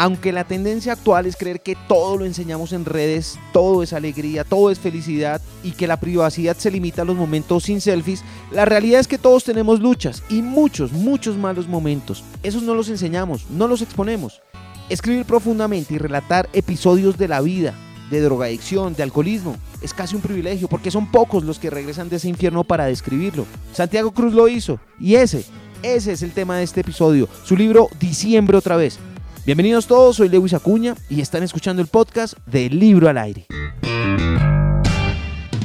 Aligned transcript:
Aunque 0.00 0.30
la 0.30 0.44
tendencia 0.44 0.92
actual 0.92 1.26
es 1.26 1.34
creer 1.34 1.60
que 1.60 1.76
todo 1.88 2.18
lo 2.18 2.24
enseñamos 2.24 2.72
en 2.72 2.84
redes, 2.84 3.36
todo 3.52 3.82
es 3.82 3.92
alegría, 3.92 4.44
todo 4.44 4.70
es 4.70 4.78
felicidad 4.78 5.40
y 5.64 5.72
que 5.72 5.88
la 5.88 5.98
privacidad 5.98 6.56
se 6.56 6.70
limita 6.70 7.02
a 7.02 7.04
los 7.04 7.16
momentos 7.16 7.64
sin 7.64 7.80
selfies, 7.80 8.22
la 8.52 8.64
realidad 8.64 9.00
es 9.00 9.08
que 9.08 9.18
todos 9.18 9.42
tenemos 9.42 9.80
luchas 9.80 10.22
y 10.28 10.40
muchos, 10.40 10.92
muchos 10.92 11.36
malos 11.36 11.66
momentos. 11.66 12.22
Esos 12.44 12.62
no 12.62 12.74
los 12.74 12.88
enseñamos, 12.90 13.50
no 13.50 13.66
los 13.66 13.82
exponemos. 13.82 14.40
Escribir 14.88 15.24
profundamente 15.24 15.94
y 15.94 15.98
relatar 15.98 16.48
episodios 16.52 17.18
de 17.18 17.26
la 17.26 17.40
vida, 17.40 17.74
de 18.08 18.20
drogadicción, 18.20 18.94
de 18.94 19.02
alcoholismo, 19.02 19.56
es 19.82 19.92
casi 19.94 20.14
un 20.14 20.22
privilegio 20.22 20.68
porque 20.68 20.92
son 20.92 21.10
pocos 21.10 21.42
los 21.42 21.58
que 21.58 21.70
regresan 21.70 22.08
de 22.08 22.16
ese 22.18 22.28
infierno 22.28 22.62
para 22.62 22.86
describirlo. 22.86 23.46
Santiago 23.72 24.12
Cruz 24.12 24.32
lo 24.32 24.46
hizo 24.46 24.78
y 25.00 25.16
ese, 25.16 25.44
ese 25.82 26.12
es 26.12 26.22
el 26.22 26.30
tema 26.30 26.56
de 26.56 26.62
este 26.62 26.82
episodio, 26.82 27.28
su 27.44 27.56
libro 27.56 27.88
Diciembre 27.98 28.56
otra 28.56 28.76
vez. 28.76 29.00
Bienvenidos 29.48 29.86
todos, 29.86 30.16
soy 30.16 30.28
Lewis 30.28 30.52
Acuña 30.52 30.94
y 31.08 31.22
están 31.22 31.42
escuchando 31.42 31.80
el 31.80 31.88
podcast 31.88 32.36
de 32.44 32.68
Libro 32.68 33.08
al 33.08 33.16
Aire. 33.16 33.46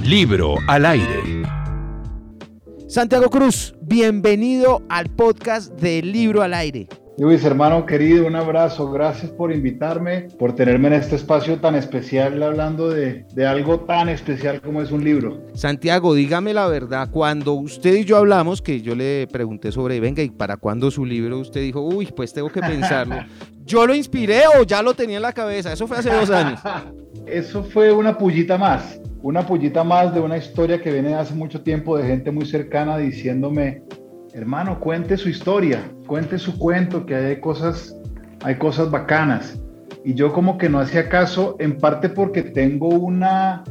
Libro 0.06 0.56
al 0.70 0.86
Aire. 0.86 1.44
Santiago 2.88 3.30
Cruz, 3.30 3.76
bienvenido 3.82 4.84
al 4.88 5.10
podcast 5.10 5.74
de 5.82 6.02
Libro 6.02 6.42
al 6.42 6.54
Aire. 6.54 6.88
Luis, 7.18 7.44
hermano 7.44 7.86
querido, 7.86 8.26
un 8.26 8.36
abrazo. 8.38 8.90
Gracias 8.90 9.30
por 9.32 9.54
invitarme, 9.54 10.30
por 10.40 10.56
tenerme 10.56 10.88
en 10.88 10.94
este 10.94 11.18
espacio 11.18 11.60
tan 11.60 11.76
especial 11.76 12.42
hablando 12.42 12.90
de, 12.90 13.26
algo 13.46 13.82
tan 13.82 14.08
especial 14.08 14.62
como 14.62 14.82
es 14.82 14.92
un 14.92 15.04
libro. 15.04 15.44
Santiago, 15.54 16.16
dígame 16.16 16.54
la 16.54 16.68
verdad, 16.68 17.10
cuando 17.12 17.54
usted 17.54 17.96
y 17.96 18.06
yo 18.06 18.16
hablamos, 18.16 18.62
que 18.62 18.82
yo 18.82 18.96
le 18.96 19.28
pregunté 19.28 19.72
sobre, 19.74 20.00
venga, 20.00 20.24
¿y 20.24 20.30
para 20.30 20.56
cuándo 20.56 20.90
su 20.90 21.06
libro? 21.06 21.38
Usted 21.38 21.62
dijo, 21.62 21.82
uy, 21.82 22.08
pues 22.16 22.34
tengo 22.34 22.50
que 22.50 22.62
pensarlo. 22.62 23.18
¿Yo 23.66 23.88
lo 23.88 23.96
inspiré 23.96 24.44
o 24.60 24.64
ya 24.64 24.82
lo 24.82 24.94
tenía 24.94 25.18
en 25.18 25.22
la 25.22 25.34
cabeza? 25.34 25.72
Eso 25.72 25.88
fue 25.88 25.98
hace 25.98 26.10
dos 26.10 26.30
años. 26.30 26.60
Eso 27.26 27.64
fue 27.64 27.92
una 27.94 28.18
pullita 28.18 28.58
más, 28.58 29.00
una 29.22 29.46
pullita 29.46 29.84
más 29.84 30.14
de 30.14 30.20
una 30.20 30.38
historia 30.38 30.82
que 30.82 30.92
viene 30.92 31.16
hace 31.16 31.34
mucho 31.34 31.62
tiempo 31.62 31.98
de 31.98 32.06
gente 32.06 32.32
muy 32.32 32.46
cercana 32.46 32.98
diciéndome, 32.98 33.84
hermano, 34.34 34.80
cuente 34.80 35.16
su 35.16 35.30
historia, 35.30 35.90
cuente 36.06 36.38
su 36.38 36.58
cuento, 36.58 37.06
que 37.06 37.16
hay 37.16 37.40
cosas, 37.40 37.96
hay 38.44 38.56
cosas 38.56 38.92
bacanas. 38.92 39.58
Y 40.04 40.16
yo 40.16 40.34
como 40.34 40.58
que 40.58 40.68
no 40.68 40.80
hacía 40.80 41.08
caso, 41.08 41.56
en 41.60 41.78
parte 41.78 42.10
porque 42.10 42.42
tengo 42.44 42.90
una, 42.90 43.64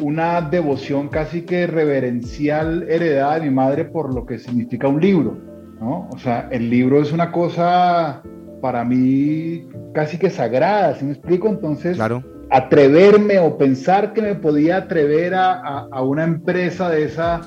una 0.00 0.40
devoción 0.40 1.08
casi 1.08 1.42
que 1.42 1.66
reverencial 1.66 2.86
heredada 2.88 3.34
de 3.34 3.42
mi 3.42 3.50
madre 3.50 3.84
por 3.84 4.14
lo 4.14 4.24
que 4.24 4.38
significa 4.38 4.88
un 4.88 5.02
libro, 5.02 5.36
¿no? 5.78 6.08
O 6.10 6.18
sea, 6.18 6.48
el 6.50 6.70
libro 6.70 7.02
es 7.02 7.12
una 7.12 7.30
cosa 7.30 8.22
para 8.60 8.84
mí 8.84 9.66
casi 9.94 10.18
que 10.18 10.30
sagrada, 10.30 10.94
¿sí 10.96 11.04
me 11.04 11.12
explico? 11.12 11.48
Entonces, 11.48 11.96
claro. 11.96 12.22
atreverme 12.50 13.38
o 13.38 13.56
pensar 13.56 14.12
que 14.12 14.22
me 14.22 14.34
podía 14.34 14.78
atrever 14.78 15.34
a, 15.34 15.88
a, 15.90 16.02
una 16.02 16.24
empresa 16.24 16.90
de 16.90 17.04
esa, 17.04 17.40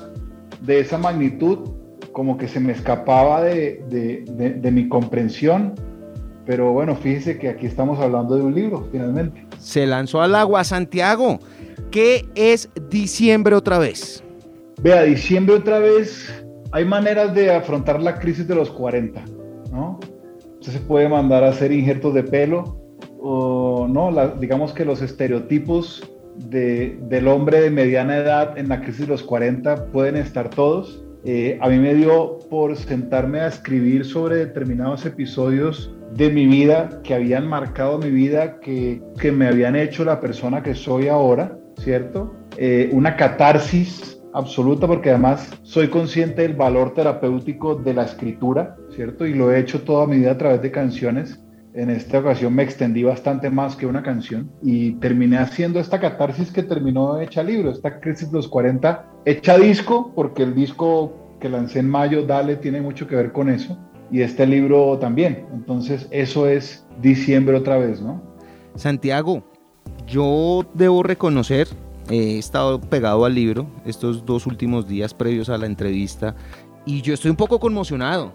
de 0.60 0.80
esa 0.80 0.98
magnitud, 0.98 1.70
como 2.12 2.38
que 2.38 2.48
se 2.48 2.60
me 2.60 2.72
escapaba 2.72 3.42
de, 3.42 4.70
mi 4.72 4.88
comprensión. 4.88 5.74
Pero 6.46 6.72
bueno, 6.72 6.94
fíjese 6.94 7.38
que 7.38 7.48
aquí 7.48 7.66
estamos 7.66 7.98
hablando 7.98 8.36
de 8.36 8.42
un 8.42 8.54
libro, 8.54 8.86
finalmente. 8.92 9.46
Se 9.58 9.86
lanzó 9.86 10.20
al 10.20 10.34
agua 10.34 10.62
Santiago. 10.62 11.38
¿Qué 11.90 12.26
es 12.34 12.68
diciembre 12.90 13.54
otra 13.54 13.78
vez? 13.78 14.22
Vea, 14.82 15.04
diciembre 15.04 15.56
otra 15.56 15.78
vez, 15.78 16.44
hay 16.72 16.84
maneras 16.84 17.34
de 17.34 17.54
afrontar 17.54 18.02
la 18.02 18.18
crisis 18.18 18.46
de 18.46 18.54
los 18.54 18.70
40, 18.70 19.24
¿no? 19.72 19.98
Se 20.72 20.80
puede 20.80 21.10
mandar 21.10 21.44
a 21.44 21.50
hacer 21.50 21.72
injertos 21.72 22.14
de 22.14 22.22
pelo, 22.22 22.80
o 23.20 23.86
no, 23.86 24.10
digamos 24.40 24.72
que 24.72 24.86
los 24.86 25.02
estereotipos 25.02 26.10
del 26.36 27.28
hombre 27.28 27.60
de 27.60 27.70
mediana 27.70 28.16
edad 28.16 28.58
en 28.58 28.70
la 28.70 28.80
crisis 28.80 29.02
de 29.02 29.08
los 29.08 29.22
40 29.22 29.86
pueden 29.92 30.16
estar 30.16 30.48
todos. 30.48 31.04
Eh, 31.26 31.58
a 31.60 31.68
mí 31.68 31.78
me 31.78 31.94
dio 31.94 32.38
por 32.48 32.76
sentarme 32.76 33.40
a 33.40 33.48
escribir 33.48 34.06
sobre 34.06 34.36
determinados 34.36 35.04
episodios 35.04 35.94
de 36.14 36.30
mi 36.30 36.46
vida 36.46 37.00
que 37.04 37.14
habían 37.14 37.46
marcado 37.46 37.98
mi 37.98 38.10
vida, 38.10 38.58
que, 38.60 39.02
que 39.20 39.32
me 39.32 39.46
habían 39.46 39.76
hecho 39.76 40.04
la 40.04 40.18
persona 40.18 40.62
que 40.62 40.74
soy 40.74 41.08
ahora, 41.08 41.58
¿cierto? 41.78 42.34
Eh, 42.56 42.88
una 42.92 43.16
catarsis 43.16 44.18
absoluta 44.34 44.86
porque 44.86 45.10
además 45.10 45.50
soy 45.62 45.88
consciente 45.88 46.42
del 46.42 46.54
valor 46.54 46.92
terapéutico 46.92 47.76
de 47.76 47.94
la 47.94 48.04
escritura, 48.04 48.76
¿cierto? 48.90 49.26
Y 49.26 49.34
lo 49.34 49.50
he 49.50 49.60
hecho 49.60 49.82
toda 49.82 50.06
mi 50.06 50.18
vida 50.18 50.32
a 50.32 50.38
través 50.38 50.60
de 50.60 50.70
canciones 50.70 51.40
en 51.74 51.90
esta 51.90 52.20
ocasión 52.20 52.54
me 52.54 52.62
extendí 52.62 53.02
bastante 53.02 53.50
más 53.50 53.74
que 53.74 53.86
una 53.86 54.02
canción 54.02 54.50
y 54.62 54.92
terminé 54.92 55.38
haciendo 55.38 55.80
esta 55.80 55.98
catarsis 55.98 56.52
que 56.52 56.62
terminó 56.62 57.20
hecha 57.20 57.42
libro, 57.42 57.70
esta 57.70 57.98
crisis 58.00 58.30
de 58.30 58.36
los 58.36 58.48
40, 58.48 59.04
hecha 59.24 59.58
disco, 59.58 60.12
porque 60.14 60.44
el 60.44 60.54
disco 60.54 61.36
que 61.40 61.48
lancé 61.48 61.80
en 61.80 61.90
mayo, 61.90 62.24
Dale, 62.24 62.56
tiene 62.56 62.80
mucho 62.80 63.08
que 63.08 63.16
ver 63.16 63.32
con 63.32 63.50
eso, 63.50 63.76
y 64.10 64.22
este 64.22 64.46
libro 64.46 64.98
también. 64.98 65.46
Entonces, 65.52 66.06
eso 66.12 66.46
es 66.46 66.86
diciembre 67.02 67.56
otra 67.56 67.76
vez, 67.76 68.00
¿no? 68.00 68.22
Santiago, 68.76 69.42
yo 70.06 70.64
debo 70.74 71.02
reconocer, 71.02 71.66
he 72.10 72.38
estado 72.38 72.80
pegado 72.80 73.24
al 73.24 73.34
libro 73.34 73.66
estos 73.84 74.24
dos 74.24 74.46
últimos 74.46 74.86
días 74.86 75.14
previos 75.14 75.48
a 75.48 75.58
la 75.58 75.66
entrevista, 75.66 76.34
y 76.86 77.00
yo 77.02 77.14
estoy 77.14 77.30
un 77.30 77.36
poco 77.36 77.58
conmocionado 77.58 78.32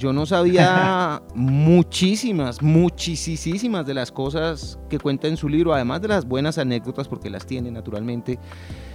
yo 0.00 0.12
no 0.12 0.24
sabía 0.24 1.22
muchísimas, 1.34 2.62
muchísimas 2.62 3.86
de 3.86 3.94
las 3.94 4.10
cosas 4.10 4.78
que 4.88 4.98
cuenta 4.98 5.28
en 5.28 5.36
su 5.36 5.48
libro, 5.48 5.74
además 5.74 6.00
de 6.00 6.08
las 6.08 6.24
buenas 6.24 6.58
anécdotas, 6.58 7.06
porque 7.06 7.30
las 7.30 7.46
tiene 7.46 7.70
naturalmente. 7.70 8.38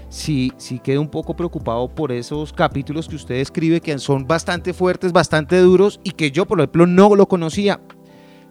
Sí, 0.10 0.52
sí 0.58 0.80
quedo 0.80 1.02
un 1.02 1.10
poco 1.10 1.36
preocupado 1.36 1.88
por 1.88 2.12
esos 2.12 2.54
capítulos 2.54 3.08
que 3.08 3.16
usted 3.16 3.36
escribe 3.36 3.82
que 3.82 3.98
son 4.00 4.26
bastante 4.26 4.74
fuertes, 4.74 5.12
bastante 5.12 5.60
duros 5.60 6.00
y 6.04 6.12
que 6.12 6.32
yo, 6.32 6.46
por 6.46 6.60
ejemplo, 6.60 6.86
no 6.88 7.16
lo 7.16 7.28
conocía. 7.28 7.82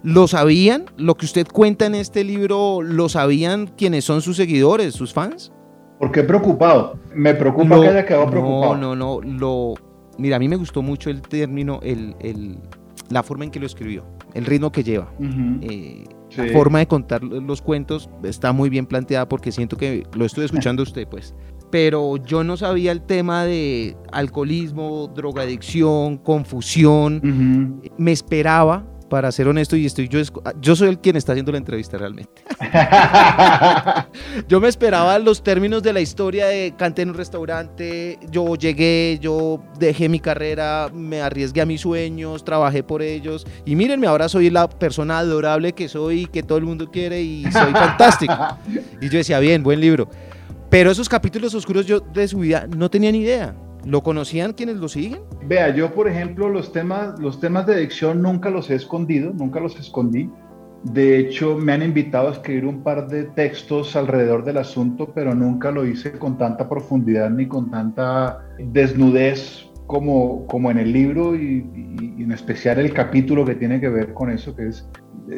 ¿Lo 0.03 0.29
sabían? 0.29 0.85
¿Lo 0.97 1.17
que 1.17 1.27
usted 1.27 1.47
cuenta 1.47 1.87
en 1.87 1.95
este 1.95 2.25
libro, 2.25 2.83
lo 2.83 3.09
sabían 3.09 3.69
quienes 3.69 4.05
son 4.05 4.21
sus 4.21 4.37
seguidores, 4.37 4.95
sus 4.95 5.13
fans? 5.13 5.51
¿Por 5.99 6.10
qué 6.12 6.22
preocupado? 6.22 6.99
Me 7.15 7.34
preocupa 7.34 7.81
que 7.81 7.88
haya 7.88 8.05
quedado 8.05 8.31
preocupado. 8.31 8.77
No, 8.77 8.97
no, 8.97 9.21
no. 9.21 9.38
Lo, 9.38 9.75
Mira, 10.19 10.37
a 10.37 10.38
mí 10.38 10.49
me 10.49 10.56
gustó 10.56 10.82
mucho 10.82 11.10
el 11.10 11.22
término, 11.22 11.81
el, 11.82 12.59
la 13.10 13.22
forma 13.22 13.44
en 13.44 13.50
que 13.50 13.60
lo 13.60 13.66
escribió, 13.66 14.05
el 14.34 14.44
ritmo 14.44 14.71
que 14.71 14.84
lleva. 14.84 15.12
Eh, 15.62 16.05
la 16.37 16.53
forma 16.53 16.81
de 16.81 16.87
contar 16.87 17.22
los 17.22 17.62
cuentos 17.62 18.10
está 18.22 18.53
muy 18.53 18.69
bien 18.69 18.87
planteada 18.87 19.28
porque 19.28 19.53
siento 19.53 19.77
que 19.77 20.05
lo 20.15 20.25
estoy 20.25 20.44
escuchando 20.44 20.82
usted, 20.82 21.06
pues. 21.09 21.34
Pero 21.71 22.16
yo 22.19 22.44
no 22.44 22.56
sabía 22.56 22.93
el 22.93 23.03
tema 23.03 23.44
de 23.44 23.97
alcoholismo, 24.12 25.11
drogadicción, 25.15 26.19
confusión. 26.19 27.81
Me 27.99 28.12
esperaba 28.12 28.84
para 29.09 29.31
ser 29.33 29.49
honesto, 29.49 29.77
y 29.77 29.87
estoy, 29.87 30.09
yo, 30.09 30.21
yo 30.61 30.77
soy 30.77 30.89
el 30.89 30.99
quien 30.99 31.17
está 31.17 31.33
haciendo 31.33 31.53
la 31.53 31.59
entrevista 31.59 31.99
realmente. 31.99 32.43
yo 34.49 34.61
me 34.61 34.69
esperaba 34.69 35.19
los 35.19 35.43
términos 35.43 35.83
de 35.83 35.93
la 35.93 36.01
historia 36.01 36.47
de 36.47 36.75
canté 36.77 37.03
en 37.03 37.11
un 37.11 37.15
restaurante, 37.15 38.19
yo 38.31 38.57
llegué, 38.57 39.19
yo 39.21 39.63
dejé 39.79 40.09
mi 40.09 40.21
carrera, 40.21 40.91
me 40.93 41.21
arriesgué 41.21 41.61
a 41.61 41.67
mis 41.67 41.83
sueños, 41.83 42.45
trabajé 42.45 42.83
por 42.83 43.03
ellos, 43.03 43.47
y 43.65 43.77
mírenme, 43.77 44.07
ahora 44.07 44.29
soy 44.29 44.51
la 44.51 44.69
persona 44.69 45.19
adorable 45.19 45.73
que 45.73 45.89
soy, 45.89 46.27
que 46.27 46.43
todo 46.43 46.59
el 46.59 46.65
mundo 46.65 46.91
quiere, 46.91 47.23
y 47.23 47.45
soy 47.45 47.73
fantástico. 47.73 48.35
y 49.01 49.09
yo 49.09 49.19
decía, 49.19 49.39
bien, 49.39 49.63
buen 49.63 49.81
libro. 49.81 50.09
Pero 50.71 50.91
esos 50.91 51.09
capítulos 51.09 51.55
oscuros 51.55 51.87
yo 51.87 52.01
de 52.01 52.27
su 52.27 52.39
vida 52.41 52.67
no 52.67 52.91
tenía 52.91 53.13
ni 53.13 53.19
idea. 53.19 53.55
¿Lo 53.87 54.03
conocían 54.03 54.53
quienes 54.53 54.77
lo 54.77 54.89
siguen? 54.89 55.21
Vea, 55.47 55.75
yo 55.75 55.93
por 55.93 56.09
ejemplo 56.09 56.49
los 56.49 56.72
temas, 56.72 57.19
los 57.19 57.41
temas 57.41 57.67
de 57.67 57.75
adicción 57.75 58.22
nunca 58.22 58.50
los 58.50 58.71
he 58.71 58.75
escondido, 58.75 59.33
nunca 59.33 59.61
los 59.61 59.78
escondí. 59.78 60.31
De 60.84 61.19
hecho, 61.19 61.56
me 61.56 61.73
han 61.73 61.82
invitado 61.82 62.29
a 62.29 62.32
escribir 62.32 62.67
un 62.67 62.82
par 62.82 63.09
de 63.09 63.25
textos 63.25 63.97
alrededor 63.97 64.44
del 64.44 64.59
asunto, 64.59 65.12
pero 65.14 65.35
nunca 65.35 65.70
lo 65.70 65.87
hice 65.87 66.12
con 66.12 66.37
tanta 66.37 66.69
profundidad 66.69 67.31
ni 67.31 67.47
con 67.47 67.70
tanta 67.70 68.44
desnudez 68.59 69.67
como, 69.87 70.47
como 70.47 70.70
en 70.70 70.79
el 70.79 70.93
libro 70.93 71.35
y, 71.35 71.64
en 72.19 72.32
especial 72.32 72.79
el 72.79 72.93
capítulo 72.93 73.44
que 73.44 73.55
tiene 73.55 73.81
que 73.81 73.88
ver 73.88 74.12
con 74.12 74.31
eso, 74.31 74.55
que 74.55 74.69
es, 74.69 74.88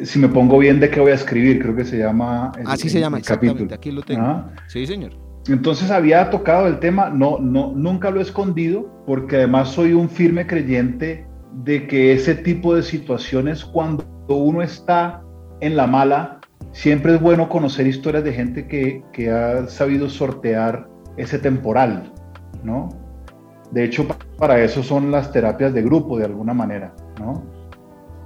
si 0.03 0.19
me 0.19 0.27
pongo 0.27 0.57
bien 0.57 0.79
de 0.79 0.89
qué 0.89 0.99
voy 0.99 1.11
a 1.11 1.15
escribir, 1.15 1.61
creo 1.61 1.75
que 1.75 1.85
se 1.85 1.97
llama... 1.97 2.51
Así 2.65 2.89
se 2.89 2.99
llama, 2.99 3.17
exactamente, 3.17 3.73
aquí 3.73 3.91
lo 3.91 4.01
tengo. 4.01 4.45
Sí, 4.67 4.85
señor. 4.85 5.26
Entonces 5.49 5.91
había 5.91 6.29
tocado 6.29 6.67
el 6.67 6.79
tema, 6.79 7.09
no, 7.09 7.37
no, 7.39 7.71
nunca 7.75 8.11
lo 8.11 8.19
he 8.19 8.23
escondido, 8.23 9.03
porque 9.05 9.37
además 9.37 9.69
soy 9.69 9.93
un 9.93 10.09
firme 10.09 10.45
creyente 10.45 11.25
de 11.63 11.87
que 11.87 12.13
ese 12.13 12.35
tipo 12.35 12.75
de 12.75 12.83
situaciones, 12.83 13.63
cuando 13.63 14.05
uno 14.27 14.61
está 14.61 15.23
en 15.61 15.75
la 15.75 15.87
mala, 15.87 16.39
siempre 16.71 17.15
es 17.15 17.21
bueno 17.21 17.49
conocer 17.49 17.87
historias 17.87 18.23
de 18.23 18.33
gente 18.33 18.67
que, 18.67 19.03
que 19.13 19.31
ha 19.31 19.67
sabido 19.67 20.09
sortear 20.09 20.87
ese 21.15 21.39
temporal, 21.39 22.13
¿no? 22.63 22.89
De 23.71 23.83
hecho, 23.83 24.07
para 24.37 24.61
eso 24.61 24.83
son 24.83 25.11
las 25.11 25.31
terapias 25.31 25.73
de 25.73 25.81
grupo, 25.81 26.17
de 26.17 26.25
alguna 26.25 26.53
manera, 26.53 26.93
¿no? 27.19 27.57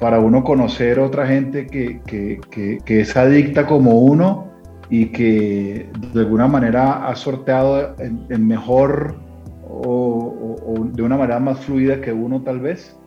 para 0.02 0.20
uno 0.20 0.44
conocer 0.44 1.00
otra 1.00 1.28
gente 1.28 1.68
que, 1.68 2.02
que, 2.08 2.80
que, 2.84 3.02
es 3.02 3.16
adicta 3.16 3.68
como 3.68 4.00
uno 4.00 4.51
y 4.92 5.06
que 5.08 5.90
de 6.14 6.20
alguna 6.20 6.48
manera 6.48 7.08
ha 7.08 7.16
sorteado 7.16 7.96
en, 7.98 8.46
mejor 8.46 9.16
o, 9.68 10.86
de 10.92 11.02
una 11.02 11.16
manera 11.16 11.40
más 11.40 11.62
fluida 11.62 12.02
que 12.02 12.12
uno 12.12 12.42
tal 12.42 12.60
vez, 12.60 13.00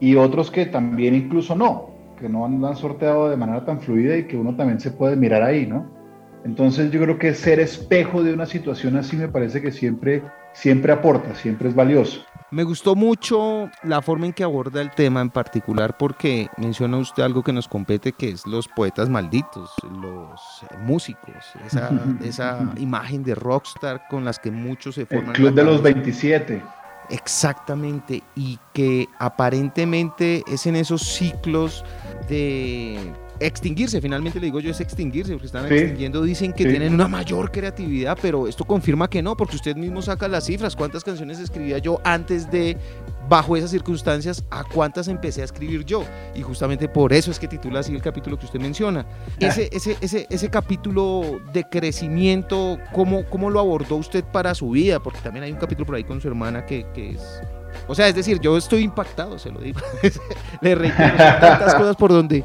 y 0.00 0.16
otros 0.16 0.50
que 0.50 0.66
también 0.66 1.14
incluso 1.14 1.56
no, 1.56 1.90
que 2.18 2.28
no 2.28 2.44
han, 2.44 2.76
sorteado 2.76 3.30
de 3.30 3.38
manera 3.38 3.64
tan 3.64 3.80
fluida 3.80 4.18
y 4.18 4.24
que 4.24 4.36
uno 4.36 4.54
también 4.54 4.80
se 4.80 4.90
puede 4.90 5.16
mirar 5.16 5.42
ahí, 5.42 5.66
¿no? 5.66 5.90
Entonces 6.44 6.90
yo 6.90 7.00
creo 7.00 7.18
que 7.18 7.32
ser 7.32 7.58
espejo 7.58 8.22
de 8.22 8.34
una 8.34 8.44
situación 8.44 8.96
así 8.96 9.16
me 9.16 9.28
parece 9.28 9.62
que 9.62 9.72
siempre, 9.72 10.22
siempre 10.52 10.92
aporta, 10.92 11.34
siempre 11.34 11.70
es 11.70 11.74
valioso. 11.74 12.20
Me 12.52 12.64
gustó 12.64 12.96
mucho 12.96 13.70
la 13.84 14.02
forma 14.02 14.26
en 14.26 14.32
que 14.32 14.42
aborda 14.42 14.80
el 14.80 14.90
tema 14.90 15.20
en 15.20 15.30
particular 15.30 15.96
porque 15.96 16.48
menciona 16.56 16.96
usted 16.96 17.22
algo 17.22 17.44
que 17.44 17.52
nos 17.52 17.68
compete 17.68 18.12
que 18.12 18.30
es 18.30 18.44
los 18.44 18.66
poetas 18.66 19.08
malditos, 19.08 19.70
los 19.84 20.40
músicos, 20.80 21.36
esa, 21.64 21.90
esa 22.24 22.72
imagen 22.76 23.22
de 23.22 23.36
rockstar 23.36 24.08
con 24.08 24.24
las 24.24 24.40
que 24.40 24.50
muchos 24.50 24.96
se 24.96 25.06
forman. 25.06 25.28
El 25.28 25.34
Club 25.34 25.54
de 25.54 25.64
los 25.64 25.80
27. 25.80 26.60
Exactamente, 27.10 28.22
y 28.34 28.58
que 28.72 29.08
aparentemente 29.18 30.42
es 30.46 30.66
en 30.66 30.76
esos 30.76 31.02
ciclos 31.02 31.84
de 32.28 33.12
extinguirse, 33.40 34.00
finalmente 34.00 34.38
le 34.38 34.46
digo 34.46 34.60
yo 34.60 34.70
es 34.70 34.80
extinguirse, 34.80 35.32
porque 35.32 35.46
están 35.46 35.66
extinguiendo, 35.66 36.22
dicen 36.22 36.52
que 36.52 36.66
tienen 36.66 36.94
una 36.94 37.08
mayor 37.08 37.50
creatividad, 37.50 38.18
pero 38.20 38.46
esto 38.46 38.64
confirma 38.64 39.08
que 39.08 39.22
no, 39.22 39.36
porque 39.36 39.56
usted 39.56 39.74
mismo 39.76 40.02
saca 40.02 40.28
las 40.28 40.44
cifras, 40.44 40.76
cuántas 40.76 41.02
canciones 41.02 41.40
escribía 41.40 41.78
yo 41.78 42.00
antes 42.04 42.50
de, 42.50 42.76
bajo 43.28 43.56
esas 43.56 43.70
circunstancias, 43.70 44.44
a 44.50 44.62
cuántas 44.62 45.08
empecé 45.08 45.40
a 45.40 45.44
escribir 45.44 45.84
yo, 45.84 46.04
y 46.34 46.42
justamente 46.42 46.86
por 46.86 47.12
eso 47.12 47.30
es 47.30 47.38
que 47.38 47.48
titula 47.48 47.80
así 47.80 47.94
el 47.94 48.02
capítulo 48.02 48.38
que 48.38 48.44
usted 48.44 48.60
menciona. 48.60 49.06
Ese, 49.38 49.70
ese, 49.72 49.96
ese, 50.00 50.26
ese 50.28 50.50
capítulo 50.50 51.40
de 51.52 51.64
crecimiento, 51.64 52.78
¿cómo, 52.92 53.24
¿cómo 53.24 53.48
lo 53.48 53.58
abordó 53.58 53.96
usted 53.96 54.22
para 54.22 54.54
su 54.54 54.70
vida? 54.70 55.00
Porque 55.00 55.20
también 55.20 55.44
hay 55.44 55.52
un 55.52 55.58
capítulo 55.58 55.86
por 55.86 55.94
ahí 55.94 56.04
con 56.04 56.20
su 56.20 56.28
hermana 56.28 56.66
que, 56.66 56.86
que 56.94 57.12
es... 57.12 57.40
O 57.86 57.94
sea, 57.94 58.08
es 58.08 58.14
decir, 58.14 58.40
yo 58.40 58.56
estoy 58.56 58.82
impactado, 58.82 59.38
se 59.38 59.50
lo 59.50 59.60
digo. 59.60 59.80
Le 60.60 60.74
reitero, 60.74 61.16
tantas 61.16 61.74
cosas 61.76 61.96
por 61.96 62.10
donde 62.10 62.44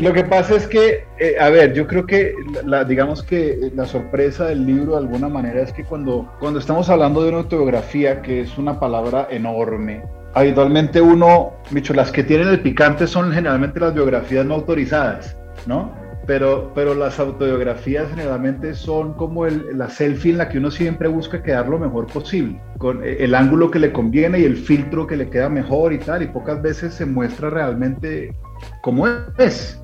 lo 0.00 0.12
que 0.12 0.24
pasa 0.24 0.56
es 0.56 0.66
que, 0.66 1.04
eh, 1.18 1.36
a 1.40 1.48
ver, 1.48 1.72
yo 1.72 1.86
creo 1.86 2.06
que, 2.06 2.34
la, 2.64 2.84
digamos 2.84 3.22
que 3.22 3.70
la 3.74 3.86
sorpresa 3.86 4.46
del 4.46 4.66
libro 4.66 4.92
de 4.92 4.98
alguna 4.98 5.28
manera 5.28 5.62
es 5.62 5.72
que 5.72 5.84
cuando, 5.84 6.30
cuando 6.38 6.58
estamos 6.58 6.88
hablando 6.90 7.22
de 7.22 7.30
una 7.30 7.38
autobiografía, 7.38 8.20
que 8.20 8.42
es 8.42 8.58
una 8.58 8.78
palabra 8.78 9.28
enorme, 9.30 10.02
habitualmente 10.34 11.00
uno, 11.00 11.54
dicho, 11.70 11.94
las 11.94 12.12
que 12.12 12.22
tienen 12.22 12.48
el 12.48 12.60
picante 12.60 13.06
son 13.06 13.32
generalmente 13.32 13.80
las 13.80 13.94
biografías 13.94 14.44
no 14.44 14.54
autorizadas, 14.54 15.36
¿no? 15.66 15.94
Pero, 16.26 16.72
pero 16.74 16.94
las 16.94 17.20
autobiografías 17.20 18.10
generalmente 18.10 18.74
son 18.74 19.14
como 19.14 19.46
el, 19.46 19.78
la 19.78 19.88
selfie 19.88 20.32
en 20.32 20.38
la 20.38 20.48
que 20.48 20.58
uno 20.58 20.72
siempre 20.72 21.08
busca 21.08 21.42
quedar 21.42 21.68
lo 21.68 21.78
mejor 21.78 22.06
posible, 22.06 22.60
con 22.78 23.02
eh, 23.02 23.18
el 23.20 23.34
ángulo 23.34 23.70
que 23.70 23.78
le 23.78 23.92
conviene 23.92 24.40
y 24.40 24.44
el 24.44 24.56
filtro 24.56 25.06
que 25.06 25.16
le 25.16 25.30
queda 25.30 25.48
mejor 25.48 25.92
y 25.92 25.98
tal, 25.98 26.22
y 26.22 26.26
pocas 26.26 26.60
veces 26.60 26.94
se 26.94 27.06
muestra 27.06 27.48
realmente 27.48 28.34
como 28.82 29.06
es, 29.38 29.80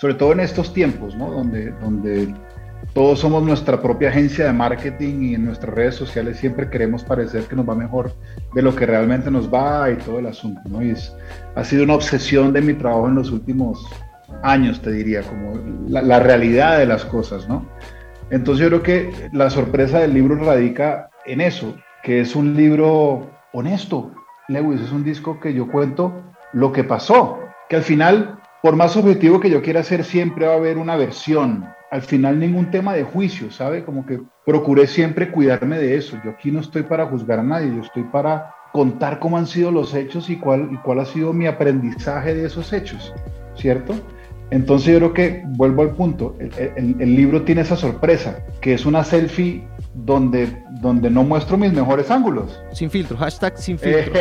sobre 0.00 0.14
todo 0.14 0.32
en 0.32 0.40
estos 0.40 0.72
tiempos, 0.72 1.14
¿no? 1.14 1.30
Donde, 1.30 1.72
donde 1.72 2.34
todos 2.94 3.20
somos 3.20 3.42
nuestra 3.42 3.82
propia 3.82 4.08
agencia 4.08 4.46
de 4.46 4.52
marketing 4.54 5.20
y 5.20 5.34
en 5.34 5.44
nuestras 5.44 5.74
redes 5.74 5.94
sociales 5.94 6.38
siempre 6.38 6.70
queremos 6.70 7.04
parecer 7.04 7.42
que 7.44 7.54
nos 7.54 7.68
va 7.68 7.74
mejor 7.74 8.14
de 8.54 8.62
lo 8.62 8.74
que 8.74 8.86
realmente 8.86 9.30
nos 9.30 9.52
va 9.52 9.90
y 9.90 9.96
todo 9.96 10.18
el 10.18 10.26
asunto, 10.26 10.62
¿no? 10.70 10.82
Y 10.82 10.96
ha 11.54 11.64
sido 11.64 11.84
una 11.84 11.96
obsesión 11.96 12.54
de 12.54 12.62
mi 12.62 12.72
trabajo 12.72 13.08
en 13.08 13.16
los 13.16 13.30
últimos 13.30 13.86
años, 14.42 14.80
te 14.80 14.90
diría, 14.90 15.20
como 15.20 15.60
la, 15.86 16.00
la 16.00 16.18
realidad 16.18 16.78
de 16.78 16.86
las 16.86 17.04
cosas, 17.04 17.46
¿no? 17.46 17.66
Entonces 18.30 18.62
yo 18.62 18.68
creo 18.68 18.82
que 18.82 19.28
la 19.34 19.50
sorpresa 19.50 19.98
del 19.98 20.14
libro 20.14 20.36
radica 20.36 21.10
en 21.26 21.42
eso, 21.42 21.76
que 22.02 22.20
es 22.20 22.34
un 22.34 22.56
libro 22.56 23.30
honesto. 23.52 24.12
Lewis, 24.48 24.80
es 24.80 24.92
un 24.92 25.04
disco 25.04 25.38
que 25.38 25.52
yo 25.52 25.70
cuento 25.70 26.22
lo 26.54 26.72
que 26.72 26.84
pasó, 26.84 27.38
que 27.68 27.76
al 27.76 27.82
final, 27.82 28.39
por 28.62 28.76
más 28.76 28.96
objetivo 28.96 29.40
que 29.40 29.50
yo 29.50 29.62
quiera 29.62 29.80
hacer, 29.80 30.04
siempre 30.04 30.46
va 30.46 30.52
a 30.52 30.56
haber 30.56 30.78
una 30.78 30.96
versión. 30.96 31.66
Al 31.90 32.02
final 32.02 32.38
ningún 32.38 32.70
tema 32.70 32.94
de 32.94 33.02
juicio, 33.02 33.50
¿sabe? 33.50 33.84
Como 33.84 34.06
que 34.06 34.20
procuré 34.44 34.86
siempre 34.86 35.30
cuidarme 35.30 35.78
de 35.78 35.96
eso. 35.96 36.18
Yo 36.24 36.30
aquí 36.30 36.50
no 36.50 36.60
estoy 36.60 36.82
para 36.82 37.06
juzgar 37.06 37.40
a 37.40 37.42
nadie, 37.42 37.74
yo 37.74 37.82
estoy 37.82 38.04
para 38.04 38.54
contar 38.72 39.18
cómo 39.18 39.38
han 39.38 39.46
sido 39.46 39.70
los 39.70 39.94
hechos 39.94 40.30
y 40.30 40.36
cuál, 40.36 40.68
y 40.72 40.76
cuál 40.78 41.00
ha 41.00 41.04
sido 41.04 41.32
mi 41.32 41.46
aprendizaje 41.46 42.34
de 42.34 42.46
esos 42.46 42.72
hechos, 42.72 43.12
¿cierto? 43.56 43.94
Entonces 44.50 44.92
yo 44.92 44.98
creo 44.98 45.12
que, 45.12 45.42
vuelvo 45.46 45.82
al 45.82 45.90
punto, 45.90 46.36
el, 46.38 46.96
el, 46.98 47.16
libro 47.16 47.42
tiene 47.42 47.60
esa 47.62 47.76
sorpresa, 47.76 48.44
que 48.60 48.74
es 48.74 48.84
una 48.84 49.04
selfie 49.04 49.64
donde, 49.94 50.56
donde 50.80 51.08
no 51.08 51.22
muestro 51.22 51.56
mis 51.56 51.72
mejores 51.72 52.10
ángulos. 52.10 52.60
Sin 52.72 52.90
filtro, 52.90 53.16
hashtag 53.16 53.56
sin 53.58 53.78
filtro. 53.78 54.12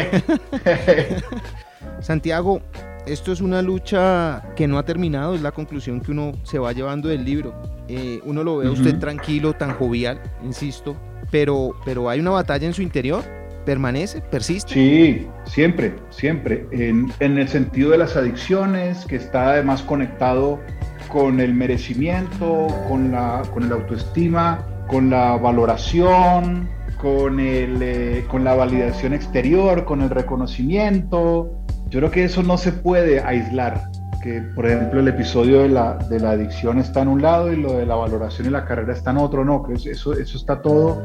Santiago, 2.00 2.62
esto 3.10 3.32
es 3.32 3.42
una 3.42 3.62
lucha 3.62 4.44
que 4.56 4.68
no 4.68 4.78
ha 4.78 4.86
terminado, 4.86 5.34
es 5.34 5.42
la 5.42 5.52
conclusión 5.52 6.00
que 6.00 6.12
uno 6.12 6.34
se 6.44 6.60
va 6.60 6.72
llevando 6.74 7.10
del 7.10 7.26
libro. 7.26 7.54
Eh, 7.88 8.20
uno 8.24 8.44
lo 8.44 8.58
ve 8.58 8.68
a 8.68 8.72
usted 8.72 9.00
tranquilo, 9.00 9.54
tan 9.54 9.74
jovial, 9.74 10.22
insisto, 10.44 10.96
pero, 11.32 11.76
pero 11.84 12.10
hay 12.10 12.20
una 12.20 12.32
batalla 12.32 12.68
en 12.68 12.74
su 12.74 12.84
interior, 12.84 13.24
permanece, 13.66 14.22
persiste. 14.22 14.74
Sí, 14.74 15.28
siempre, 15.46 15.96
siempre, 16.12 16.68
en, 16.72 17.12
en 17.20 17.38
el 17.40 17.48
sentido 17.48 17.92
de 17.92 17.98
las 17.98 18.16
adicciones, 18.16 19.06
que 19.06 19.16
está 19.16 19.52
además 19.52 19.82
conectado 19.82 20.60
con 21.08 21.40
el 21.40 21.56
merecimiento, 21.56 22.68
con 22.88 23.12
la, 23.12 23.42
con 23.52 23.64
el 23.64 23.72
autoestima, 23.72 24.66
con 24.88 25.10
la 25.10 25.36
valoración, 25.38 26.70
con, 27.02 27.40
el, 27.40 27.82
eh, 27.82 28.26
con 28.28 28.44
la 28.44 28.56
validación 28.56 29.14
exterior, 29.14 29.86
con 29.86 30.02
el 30.02 30.10
reconocimiento, 30.10 31.59
yo 31.90 32.00
creo 32.00 32.12
que 32.12 32.24
eso 32.24 32.44
no 32.44 32.58
se 32.58 32.72
puede 32.72 33.20
aislar, 33.20 33.90
que 34.22 34.42
por 34.54 34.68
ejemplo 34.68 35.00
el 35.00 35.08
episodio 35.08 35.62
de 35.62 35.70
la, 35.70 35.96
de 35.96 36.20
la 36.20 36.32
adicción 36.32 36.78
está 36.78 37.02
en 37.02 37.08
un 37.08 37.22
lado 37.22 37.52
y 37.52 37.56
lo 37.56 37.74
de 37.74 37.86
la 37.86 37.96
valoración 37.96 38.48
y 38.48 38.52
la 38.52 38.66
carrera 38.66 38.94
está 38.94 39.12
en 39.12 39.18
otro, 39.18 39.44
no, 39.44 39.64
que 39.64 39.74
eso, 39.74 40.14
eso 40.14 40.38
está 40.38 40.62
todo 40.62 41.02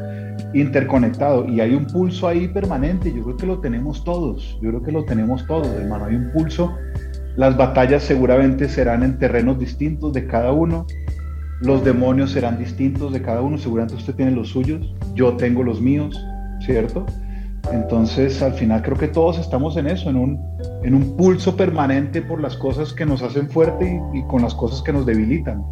interconectado 0.53 1.47
y 1.47 1.61
hay 1.61 1.75
un 1.75 1.87
pulso 1.87 2.29
ahí 2.29 2.49
permanente, 2.49 3.13
yo 3.15 3.23
creo 3.23 3.37
que 3.37 3.47
lo 3.47 3.61
tenemos 3.61 4.05
todos, 4.05 4.59
yo 4.61 4.71
creo 4.71 4.83
que 4.83 4.93
lo 4.93 5.05
tenemos 5.05 5.47
todos, 5.47 5.67
hermano, 5.69 6.05
hay 6.05 6.17
un 6.17 6.31
pulso, 6.33 6.77
las 7.37 7.57
batallas 7.57 8.03
seguramente 8.03 8.69
serán 8.69 9.03
en 9.03 9.19
terrenos 9.19 9.59
distintos 9.59 10.13
de 10.13 10.27
cada 10.27 10.53
uno, 10.53 10.87
los 11.63 11.83
demonios 11.83 12.33
serán 12.33 12.59
distintos 12.59 13.11
de 13.13 13.23
cada 13.23 13.41
uno, 13.41 13.57
seguramente 13.57 13.95
usted 13.95 14.15
tiene 14.15 14.33
los 14.33 14.51
suyos, 14.51 14.95
yo 15.15 15.35
tengo 15.37 15.63
los 15.63 15.81
míos, 15.81 16.15
¿cierto? 16.61 17.07
Entonces, 17.73 18.43
al 18.43 18.53
final 18.53 18.83
creo 18.83 18.99
que 18.99 19.09
todos 19.09 19.39
estamos 19.39 19.77
en 19.77 19.87
eso, 19.87 20.11
en 20.11 20.17
un, 20.17 20.54
en 20.85 20.95
un 20.95 21.17
pulso 21.17 21.57
permanente 21.57 22.23
por 22.23 22.41
las 22.41 22.57
cosas 22.57 22.93
que 22.93 23.07
nos 23.07 23.23
hacen 23.23 23.49
fuerte 23.51 24.01
y, 24.13 24.23
con 24.25 24.43
las 24.43 24.55
cosas 24.55 24.83
que 24.83 24.93
nos 24.93 25.07
debilitan. 25.07 25.65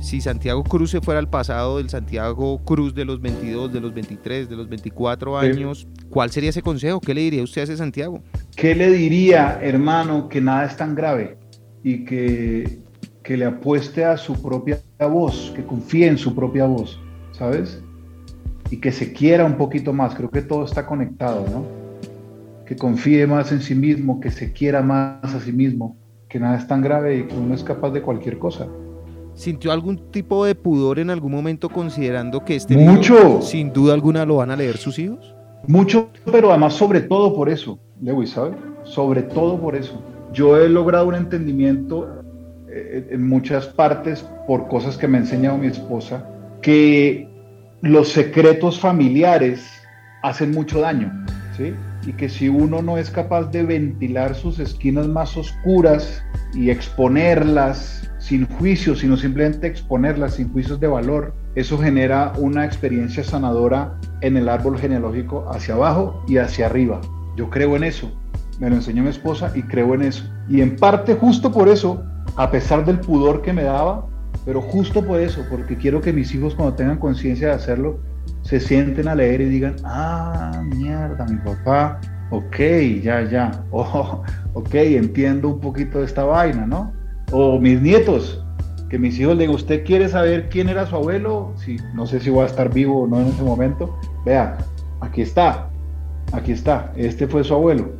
Si 0.00 0.20
Santiago 0.20 0.64
Cruz 0.64 0.90
se 0.92 1.00
fuera 1.00 1.20
al 1.20 1.28
pasado 1.28 1.78
del 1.78 1.90
Santiago 1.90 2.58
Cruz 2.64 2.94
de 2.94 3.04
los 3.04 3.20
22, 3.20 3.72
de 3.72 3.80
los 3.80 3.92
23, 3.92 4.48
de 4.48 4.56
los 4.56 4.68
24 4.68 5.38
años, 5.38 5.86
¿cuál 6.08 6.30
sería 6.30 6.50
ese 6.50 6.62
consejo? 6.62 7.00
¿Qué 7.00 7.14
le 7.14 7.22
diría 7.22 7.42
usted 7.42 7.62
a 7.62 7.64
ese 7.64 7.76
Santiago? 7.76 8.22
¿Qué 8.56 8.74
le 8.74 8.90
diría, 8.90 9.58
hermano, 9.60 10.28
que 10.28 10.40
nada 10.40 10.66
es 10.66 10.76
tan 10.76 10.94
grave 10.94 11.36
y 11.82 12.04
que, 12.04 12.78
que 13.22 13.36
le 13.36 13.44
apueste 13.44 14.04
a 14.04 14.16
su 14.16 14.40
propia 14.40 14.80
voz, 15.00 15.52
que 15.54 15.64
confíe 15.64 16.06
en 16.06 16.16
su 16.16 16.34
propia 16.34 16.66
voz, 16.66 17.00
¿sabes? 17.32 17.82
y 18.70 18.78
que 18.78 18.92
se 18.92 19.12
quiera 19.12 19.44
un 19.44 19.56
poquito 19.56 19.92
más. 19.92 20.14
Creo 20.14 20.30
que 20.30 20.42
todo 20.42 20.64
está 20.64 20.86
conectado, 20.86 21.44
¿no? 21.50 21.87
Que 22.68 22.76
confíe 22.76 23.26
más 23.26 23.50
en 23.50 23.62
sí 23.62 23.74
mismo, 23.74 24.20
que 24.20 24.30
se 24.30 24.52
quiera 24.52 24.82
más 24.82 25.34
a 25.34 25.40
sí 25.40 25.52
mismo, 25.52 25.96
que 26.28 26.38
nada 26.38 26.58
es 26.58 26.68
tan 26.68 26.82
grave 26.82 27.16
y 27.16 27.22
que 27.22 27.34
uno 27.34 27.54
es 27.54 27.64
capaz 27.64 27.92
de 27.92 28.02
cualquier 28.02 28.38
cosa. 28.38 28.66
¿Sintió 29.32 29.72
algún 29.72 30.10
tipo 30.10 30.44
de 30.44 30.54
pudor 30.54 30.98
en 30.98 31.08
algún 31.08 31.32
momento 31.32 31.70
considerando 31.70 32.44
que 32.44 32.56
este 32.56 32.76
Mucho. 32.76 33.40
sin 33.40 33.72
duda 33.72 33.94
alguna 33.94 34.26
lo 34.26 34.36
van 34.36 34.50
a 34.50 34.56
leer 34.56 34.76
sus 34.76 34.98
hijos? 34.98 35.34
Mucho, 35.66 36.10
pero 36.30 36.50
además 36.50 36.74
sobre 36.74 37.00
todo 37.00 37.34
por 37.34 37.48
eso, 37.48 37.78
Lewis, 38.02 38.32
¿sabes? 38.32 38.54
Sobre 38.84 39.22
todo 39.22 39.58
por 39.58 39.74
eso. 39.74 40.02
Yo 40.34 40.58
he 40.58 40.68
logrado 40.68 41.08
un 41.08 41.14
entendimiento 41.14 42.22
eh, 42.68 43.08
en 43.12 43.26
muchas 43.26 43.66
partes 43.68 44.28
por 44.46 44.68
cosas 44.68 44.98
que 44.98 45.08
me 45.08 45.16
ha 45.16 45.20
enseñado 45.22 45.56
mi 45.56 45.68
esposa, 45.68 46.28
que 46.60 47.26
los 47.80 48.10
secretos 48.10 48.78
familiares 48.78 49.66
hacen 50.22 50.50
mucho 50.50 50.80
daño, 50.80 51.10
¿sí? 51.56 51.72
Y 52.06 52.12
que 52.12 52.28
si 52.28 52.48
uno 52.48 52.82
no 52.82 52.98
es 52.98 53.10
capaz 53.10 53.50
de 53.50 53.64
ventilar 53.64 54.34
sus 54.34 54.58
esquinas 54.58 55.08
más 55.08 55.36
oscuras 55.36 56.22
y 56.54 56.70
exponerlas 56.70 58.10
sin 58.18 58.46
juicio, 58.46 58.94
sino 58.94 59.16
simplemente 59.16 59.66
exponerlas 59.66 60.34
sin 60.34 60.52
juicios 60.52 60.80
de 60.80 60.86
valor, 60.86 61.34
eso 61.54 61.78
genera 61.78 62.32
una 62.36 62.64
experiencia 62.64 63.24
sanadora 63.24 63.98
en 64.20 64.36
el 64.36 64.48
árbol 64.48 64.78
genealógico 64.78 65.48
hacia 65.50 65.74
abajo 65.74 66.22
y 66.28 66.36
hacia 66.36 66.66
arriba. 66.66 67.00
Yo 67.36 67.50
creo 67.50 67.76
en 67.76 67.84
eso. 67.84 68.10
me 68.58 68.68
lo 68.68 68.76
enseñó 68.76 69.02
mi 69.04 69.10
esposa 69.10 69.52
y 69.54 69.62
creo 69.62 69.94
en 69.94 70.02
eso. 70.02 70.24
Y 70.48 70.60
en 70.60 70.76
parte 70.76 71.14
justo 71.14 71.52
por 71.52 71.68
eso, 71.68 72.02
a 72.36 72.50
pesar 72.50 72.84
del 72.84 72.98
pudor 73.00 73.42
que 73.42 73.52
me 73.52 73.62
daba, 73.62 74.06
pero 74.44 74.60
justo 74.60 75.04
por 75.04 75.20
eso, 75.20 75.44
porque 75.48 75.76
quiero 75.76 76.00
que 76.00 76.12
mis 76.12 76.34
hijos 76.34 76.54
cuando 76.54 76.74
tengan 76.74 76.98
conciencia 76.98 77.48
de 77.48 77.54
hacerlo, 77.54 77.98
se 78.48 78.60
sienten 78.60 79.08
a 79.08 79.14
leer 79.14 79.42
y 79.42 79.44
digan, 79.44 79.76
ah, 79.84 80.62
mierda, 80.64 81.26
mi 81.26 81.36
papá, 81.36 82.00
ok, 82.30 82.56
ya, 83.02 83.22
ya, 83.28 83.62
oh, 83.70 84.22
ok, 84.54 84.74
entiendo 84.74 85.48
un 85.48 85.60
poquito 85.60 85.98
de 85.98 86.06
esta 86.06 86.24
vaina, 86.24 86.66
¿no? 86.66 86.90
O 87.30 87.60
mis 87.60 87.82
nietos, 87.82 88.42
que 88.88 88.98
mis 88.98 89.20
hijos 89.20 89.36
le 89.36 89.42
digan, 89.42 89.54
¿usted 89.54 89.84
quiere 89.84 90.08
saber 90.08 90.48
quién 90.48 90.70
era 90.70 90.86
su 90.86 90.96
abuelo? 90.96 91.52
Si, 91.62 91.76
no 91.94 92.06
sé 92.06 92.20
si 92.20 92.30
voy 92.30 92.44
a 92.44 92.46
estar 92.46 92.72
vivo 92.72 93.02
o 93.02 93.06
no 93.06 93.20
en 93.20 93.26
ese 93.26 93.42
momento. 93.42 93.94
Vea, 94.24 94.56
aquí 95.02 95.20
está, 95.20 95.68
aquí 96.32 96.52
está, 96.52 96.90
este 96.96 97.28
fue 97.28 97.44
su 97.44 97.52
abuelo. 97.52 97.92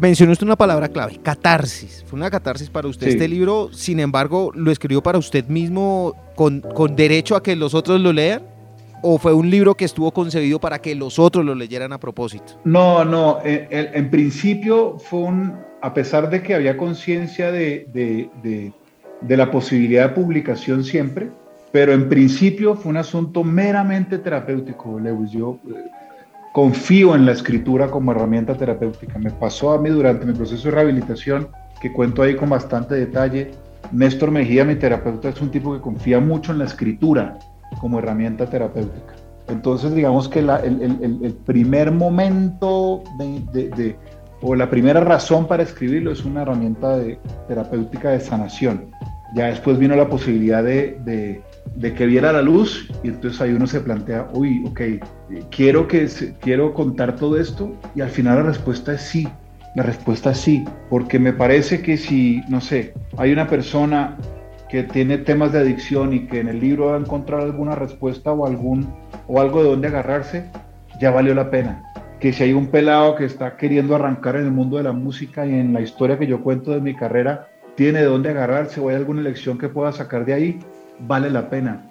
Mencionó 0.00 0.30
usted 0.30 0.46
una 0.46 0.54
palabra 0.54 0.88
clave, 0.88 1.18
catarsis. 1.20 2.04
Fue 2.06 2.16
una 2.16 2.30
catarsis 2.30 2.70
para 2.70 2.86
usted. 2.86 3.08
Este 3.08 3.26
libro, 3.26 3.70
sin 3.72 3.98
embargo, 3.98 4.52
¿lo 4.54 4.70
escribió 4.70 5.02
para 5.02 5.18
usted 5.18 5.48
mismo 5.48 6.14
con, 6.36 6.60
con 6.60 6.94
derecho 6.94 7.34
a 7.34 7.42
que 7.42 7.56
los 7.56 7.74
otros 7.74 8.00
lo 8.00 8.12
lean? 8.12 8.51
¿O 9.04 9.18
fue 9.18 9.32
un 9.32 9.50
libro 9.50 9.74
que 9.74 9.84
estuvo 9.84 10.12
concebido 10.12 10.60
para 10.60 10.78
que 10.78 10.94
los 10.94 11.18
otros 11.18 11.44
lo 11.44 11.56
leyeran 11.56 11.92
a 11.92 11.98
propósito? 11.98 12.60
No, 12.64 13.04
no, 13.04 13.40
en, 13.44 13.66
en 13.70 14.10
principio 14.10 14.96
fue 14.98 15.20
un, 15.20 15.54
a 15.80 15.92
pesar 15.92 16.30
de 16.30 16.40
que 16.40 16.54
había 16.54 16.76
conciencia 16.76 17.50
de, 17.50 17.88
de, 17.92 18.30
de, 18.44 18.72
de, 19.20 19.36
la 19.36 19.50
posibilidad 19.50 20.08
de 20.08 20.14
publicación 20.14 20.84
siempre, 20.84 21.28
pero 21.72 21.92
en 21.92 22.08
principio 22.08 22.76
fue 22.76 22.90
un 22.90 22.96
asunto 22.96 23.42
meramente 23.42 24.18
terapéutico, 24.18 25.00
Lewis. 25.00 25.32
Yo 25.32 25.58
eh, 25.66 25.90
confío 26.52 27.16
en 27.16 27.26
la 27.26 27.32
escritura 27.32 27.90
como 27.90 28.12
herramienta 28.12 28.56
terapéutica. 28.56 29.18
Me 29.18 29.32
pasó 29.32 29.72
a 29.72 29.80
mí 29.80 29.90
durante 29.90 30.24
mi 30.24 30.32
proceso 30.32 30.68
de 30.68 30.76
rehabilitación, 30.76 31.48
que 31.80 31.92
cuento 31.92 32.22
ahí 32.22 32.36
con 32.36 32.50
bastante 32.50 32.94
detalle. 32.94 33.50
Néstor 33.90 34.30
Mejía, 34.30 34.64
mi 34.64 34.76
terapeuta, 34.76 35.30
es 35.30 35.40
un 35.40 35.50
tipo 35.50 35.74
que 35.74 35.80
confía 35.80 36.20
mucho 36.20 36.52
en 36.52 36.58
la 36.58 36.66
escritura 36.66 37.36
como 37.80 37.98
herramienta 37.98 38.46
terapéutica. 38.46 39.14
Entonces, 39.48 39.94
digamos 39.94 40.28
que 40.28 40.38
el, 40.38 40.50
el, 40.50 41.18
el, 41.22 41.34
primer 41.44 41.90
momento 41.90 43.02
de, 43.18 43.68
de, 43.70 43.96
o 44.42 44.54
la 44.54 44.68
primera 44.68 45.00
razón 45.00 45.46
para 45.46 45.62
escribirlo 45.62 46.10
es 46.10 46.24
una 46.24 46.42
herramienta 46.42 46.96
de, 46.96 47.18
terapéutica 47.48 48.10
de 48.10 48.20
sanación. 48.20 48.90
Ya 49.34 49.46
después 49.46 49.78
vino 49.78 49.96
la 49.96 50.08
posibilidad 50.08 50.62
de, 50.62 51.40
que 51.80 52.06
viera 52.06 52.32
la 52.32 52.42
luz 52.42 52.90
y 53.02 53.08
entonces 53.08 53.40
ahí 53.40 53.52
uno 53.52 53.66
se 53.66 53.80
plantea, 53.80 54.28
uy, 54.34 54.64
ok, 54.66 54.80
quiero, 55.50 55.88
que, 55.88 56.08
quiero 56.40 56.74
contar 56.74 57.16
todo 57.16 57.38
esto 57.38 57.72
y 57.94 58.02
al 58.02 58.10
final 58.10 58.36
la 58.36 58.42
respuesta 58.42 58.92
es 58.92 59.00
sí. 59.02 59.26
La 59.74 59.84
respuesta 59.84 60.32
es 60.32 60.38
sí, 60.38 60.64
porque 60.90 61.18
me 61.18 61.32
parece 61.32 61.80
que 61.80 61.96
si, 61.96 62.42
no 62.48 62.60
sé, 62.60 62.92
hay 63.16 63.32
una 63.32 63.46
persona 63.46 64.18
que 64.72 64.84
tiene 64.84 65.18
temas 65.18 65.52
de 65.52 65.58
adicción 65.58 66.14
y 66.14 66.20
que 66.20 66.40
en 66.40 66.48
el 66.48 66.58
libro 66.58 66.86
va 66.86 66.94
a 66.94 66.98
encontrar 66.98 67.42
alguna 67.42 67.74
respuesta 67.74 68.32
o, 68.32 68.46
algún, 68.46 68.88
o 69.28 69.38
algo 69.38 69.62
de 69.62 69.68
donde 69.68 69.88
agarrarse, 69.88 70.46
ya 70.98 71.10
valió 71.10 71.34
la 71.34 71.50
pena. 71.50 71.82
Que 72.18 72.32
si 72.32 72.44
hay 72.44 72.54
un 72.54 72.68
pelado 72.68 73.14
que 73.14 73.26
está 73.26 73.58
queriendo 73.58 73.94
arrancar 73.94 74.36
en 74.36 74.46
el 74.46 74.50
mundo 74.50 74.78
de 74.78 74.84
la 74.84 74.92
música 74.92 75.44
y 75.44 75.52
en 75.52 75.74
la 75.74 75.82
historia 75.82 76.18
que 76.18 76.26
yo 76.26 76.42
cuento 76.42 76.70
de 76.70 76.80
mi 76.80 76.96
carrera, 76.96 77.48
tiene 77.74 77.98
de 77.98 78.06
dónde 78.06 78.30
agarrarse 78.30 78.80
o 78.80 78.88
hay 78.88 78.96
alguna 78.96 79.20
lección 79.20 79.58
que 79.58 79.68
pueda 79.68 79.92
sacar 79.92 80.24
de 80.24 80.32
ahí, 80.32 80.58
vale 81.00 81.28
la 81.28 81.50
pena. 81.50 81.90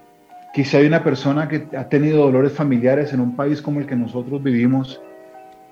Si 0.56 0.76
hay 0.76 0.88
una 0.88 1.04
persona 1.04 1.48
que 1.48 1.68
ha 1.78 1.88
tenido 1.88 2.26
dolores 2.26 2.54
familiares 2.54 3.14
en 3.14 3.20
un 3.20 3.36
país 3.36 3.62
como 3.62 3.80
el 3.80 3.86
que 3.86 3.96
nosotros 3.96 4.42
vivimos 4.42 5.00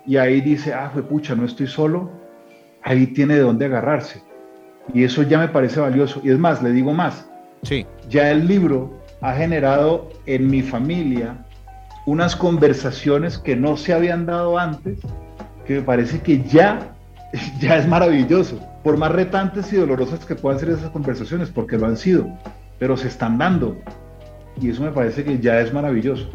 y 0.06 0.16
ahí 0.16 0.40
dice, 0.40 0.74
ah, 0.74 0.88
fue 0.92 1.02
pucha, 1.02 1.34
no 1.34 1.44
estoy 1.44 1.66
solo, 1.66 2.08
ahí 2.82 3.08
tiene 3.08 3.34
de 3.34 3.40
dónde 3.40 3.64
agarrarse 3.64 4.29
y 4.94 5.04
eso 5.04 5.22
ya 5.22 5.38
me 5.38 5.48
parece 5.48 5.80
valioso. 5.80 6.20
Y 6.22 6.30
es 6.30 6.38
más, 6.38 6.62
le 6.62 6.72
digo 6.72 6.92
más. 6.92 7.26
Sí. 7.62 7.86
Ya 8.08 8.30
el 8.30 8.46
libro 8.46 8.98
ha 9.20 9.34
generado 9.34 10.10
en 10.26 10.48
mi 10.48 10.62
familia 10.62 11.36
unas 12.06 12.34
conversaciones 12.34 13.38
que 13.38 13.56
no 13.56 13.76
se 13.76 13.92
habían 13.92 14.26
dado 14.26 14.58
antes, 14.58 14.98
que 15.66 15.74
me 15.74 15.82
parece 15.82 16.20
que 16.20 16.42
ya, 16.42 16.94
ya 17.60 17.76
es 17.76 17.86
maravilloso. 17.86 18.58
Por 18.82 18.96
más 18.96 19.12
retantes 19.12 19.72
y 19.72 19.76
dolorosas 19.76 20.24
que 20.24 20.34
puedan 20.34 20.58
ser 20.58 20.70
esas 20.70 20.90
conversaciones, 20.90 21.50
porque 21.50 21.76
lo 21.76 21.86
han 21.86 21.96
sido, 21.96 22.26
pero 22.78 22.96
se 22.96 23.08
están 23.08 23.38
dando. 23.38 23.76
Y 24.60 24.70
eso 24.70 24.82
me 24.82 24.90
parece 24.90 25.22
que 25.22 25.38
ya 25.38 25.60
es 25.60 25.72
maravilloso. 25.72 26.28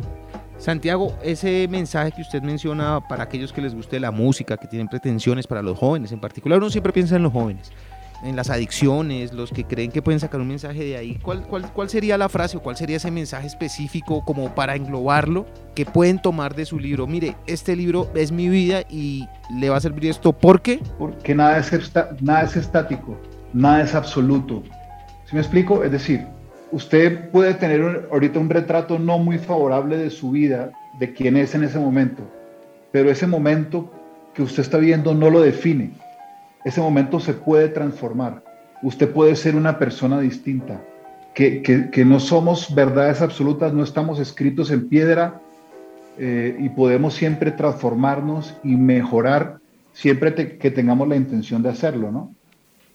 Santiago, 0.58 1.18
ese 1.22 1.68
mensaje 1.70 2.14
que 2.14 2.22
usted 2.22 2.42
menciona 2.42 3.02
para 3.10 3.24
aquellos 3.24 3.52
que 3.52 3.62
les 3.62 3.76
guste 3.76 4.00
la 4.00 4.12
música, 4.12 4.56
que 4.56 4.68
tienen 4.68 4.88
pretensiones 4.88 5.48
para 5.48 5.62
los 5.62 5.78
jóvenes 5.78 6.14
en 6.14 6.20
particular, 6.22 6.60
uno 6.60 6.70
siempre 6.70 6.94
piensa 6.94 7.18
en 7.18 7.24
los 7.24 7.34
jóvenes 7.34 7.72
en 8.24 8.36
las 8.36 8.50
adicciones, 8.50 9.34
los 9.34 9.52
que 9.52 9.64
creen 9.64 9.92
que 9.92 10.02
pueden 10.02 10.20
sacar 10.20 10.42
un 10.42 10.48
mensaje 10.48 10.84
de 10.84 10.98
ahí, 10.98 11.20
¿cuál, 11.22 11.90
sería 11.90 12.18
la 12.18 12.30
frase 12.30 12.58
o 12.58 12.62
cuál 12.62 12.78
sería 12.78 12.98
ese 12.98 13.12
mensaje 13.12 13.48
específico 13.48 14.24
como 14.26 14.54
para 14.56 14.76
englobarlo 14.76 15.46
que 15.74 15.86
pueden 15.86 16.22
tomar 16.22 16.56
de 16.56 16.66
su 16.66 16.80
libro? 16.80 17.08
Mire, 17.08 17.36
este 17.48 17.76
libro 17.76 18.10
es 18.16 18.32
mi 18.32 18.50
vida 18.50 18.84
y 18.90 19.28
le 19.54 19.70
va 19.70 19.78
a 19.78 19.82
servir 19.82 20.10
esto. 20.10 20.34
¿Por 20.34 20.62
qué? 20.62 20.80
Porque 20.98 21.36
nada 21.36 21.58
es, 21.58 21.72
nada 22.22 22.44
es 22.44 22.56
estático, 22.56 23.18
nada 23.54 23.84
es 23.84 23.96
absoluto. 23.96 24.64
¿Sí 25.26 25.36
me 25.36 25.42
explico? 25.42 25.84
Es 25.84 25.92
decir, 25.92 26.26
usted 26.72 27.30
puede 27.30 27.54
tener 27.54 28.08
ahorita 28.12 28.40
un 28.40 28.50
retrato 28.50 29.00
no 29.00 29.18
muy 29.18 29.38
favorable 29.38 29.98
de 29.98 30.10
su 30.10 30.32
vida, 30.32 30.72
de 31.00 31.14
quién 31.14 31.38
es 31.38 31.56
en 31.56 31.64
ese 31.64 31.80
momento, 31.80 32.24
pero 32.92 33.12
ese 33.12 33.28
momento 33.28 33.92
que 34.34 34.44
usted 34.44 34.64
está 34.64 34.78
viendo 34.78 35.14
no 35.14 35.30
lo 35.30 35.42
define 35.42 35.92
ese 36.66 36.82
momento 36.82 37.20
se 37.20 37.34
puede 37.34 37.70
transformar. 37.70 38.44
Usted 38.82 39.10
puede 39.10 39.36
ser 39.36 39.56
una 39.56 39.80
persona 39.80 40.20
distinta, 40.20 40.82
que, 41.34 41.62
que, 41.92 42.06
no 42.06 42.20
somos 42.20 42.74
verdades 42.74 43.22
absolutas, 43.22 43.74
no 43.74 43.84
estamos 43.84 44.20
escritos 44.20 44.72
en 44.72 44.88
piedra 44.88 45.42
eh, 46.18 46.56
y 46.60 46.70
podemos 46.70 47.14
siempre 47.14 47.52
transformarnos 47.52 48.56
y 48.64 48.76
mejorar 48.76 49.60
siempre 49.94 50.32
te, 50.32 50.58
que 50.58 50.72
tengamos 50.72 51.08
la 51.08 51.16
intención 51.16 51.62
de 51.62 51.70
hacerlo, 51.70 52.12
¿no? 52.12 52.34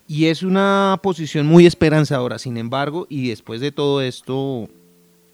Y 0.07 0.27
es 0.27 0.43
una 0.43 0.99
posición 1.03 1.47
muy 1.47 1.67
esperanzadora, 1.67 2.39
sin 2.39 2.57
embargo, 2.57 3.07
y 3.09 3.29
después 3.29 3.61
de 3.61 3.71
todo 3.71 4.03
esto, 4.03 4.69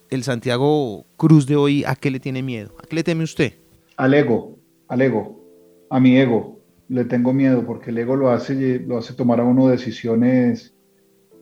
el 0.09 0.23
Santiago 0.23 1.05
Cruz 1.15 1.47
de 1.47 1.55
hoy, 1.55 1.83
¿a 1.85 1.95
qué 1.95 2.11
le 2.11 2.19
tiene 2.19 2.43
miedo? 2.43 2.75
¿A 2.83 2.85
qué 2.85 2.95
le 2.95 3.03
teme 3.03 3.23
usted? 3.23 3.53
Al 3.95 4.13
ego, 4.13 4.55
al 4.87 5.01
ego, 5.01 5.41
a 5.89 5.99
mi 5.99 6.17
ego, 6.17 6.56
le 6.89 7.05
tengo 7.05 7.33
miedo 7.33 7.65
porque 7.65 7.91
el 7.91 7.97
ego 7.97 8.15
lo 8.15 8.29
hace, 8.29 8.79
lo 8.79 8.97
hace 8.97 9.13
tomar 9.13 9.39
a 9.39 9.43
uno 9.43 9.67
decisiones 9.67 10.75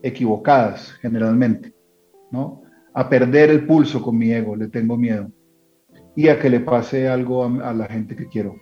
equivocadas 0.01 0.93
generalmente, 1.01 1.73
¿no? 2.31 2.63
A 2.93 3.09
perder 3.09 3.49
el 3.49 3.65
pulso 3.65 4.01
con 4.01 4.17
mi 4.17 4.31
ego, 4.31 4.55
le 4.55 4.67
tengo 4.67 4.97
miedo. 4.97 5.29
Y 6.15 6.29
a 6.29 6.39
que 6.39 6.49
le 6.49 6.61
pase 6.61 7.09
algo 7.09 7.43
a, 7.43 7.73
la 7.73 7.85
gente 7.87 8.15
que 8.15 8.27
quiero, 8.27 8.55